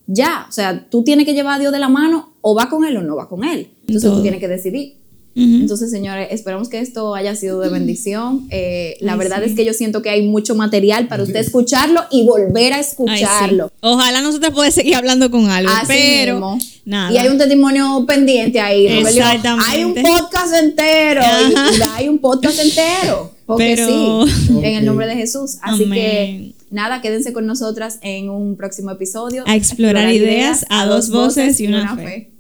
[0.08, 2.84] Ya, o sea, tú tienes que llevar a Dios de la mano o va con
[2.86, 3.70] él o no va con él.
[3.82, 4.18] Entonces Todo.
[4.18, 4.96] tú tienes que decidir.
[5.36, 5.44] ujú.
[5.62, 8.48] Entonces, señores, esperamos que esto haya sido de bendición.
[8.50, 9.52] Eh, la Ay, verdad sí.
[9.52, 12.84] es que yo siento que hay mucho material para usted escucharlo y volver a Ay,
[12.84, 12.90] sí.
[12.90, 13.72] escucharlo.
[13.80, 16.58] Ojalá nosotros podamos seguir hablando con algo, Así pero mismo.
[16.86, 17.14] nada.
[17.14, 18.88] Y hay un testimonio pendiente ahí.
[18.88, 19.66] Exactamente.
[19.70, 21.22] Hay un podcast entero.
[21.22, 21.68] y- Ajá.
[21.78, 23.32] y hay un podcast entero.
[23.46, 25.58] Porque Pero- sí, en el nombre de Jesús.
[25.62, 25.94] Así Amén.
[25.94, 29.44] que nada, quédense con nosotras en un próximo episodio.
[29.46, 32.31] A explorar ideas a dos voces y una fe.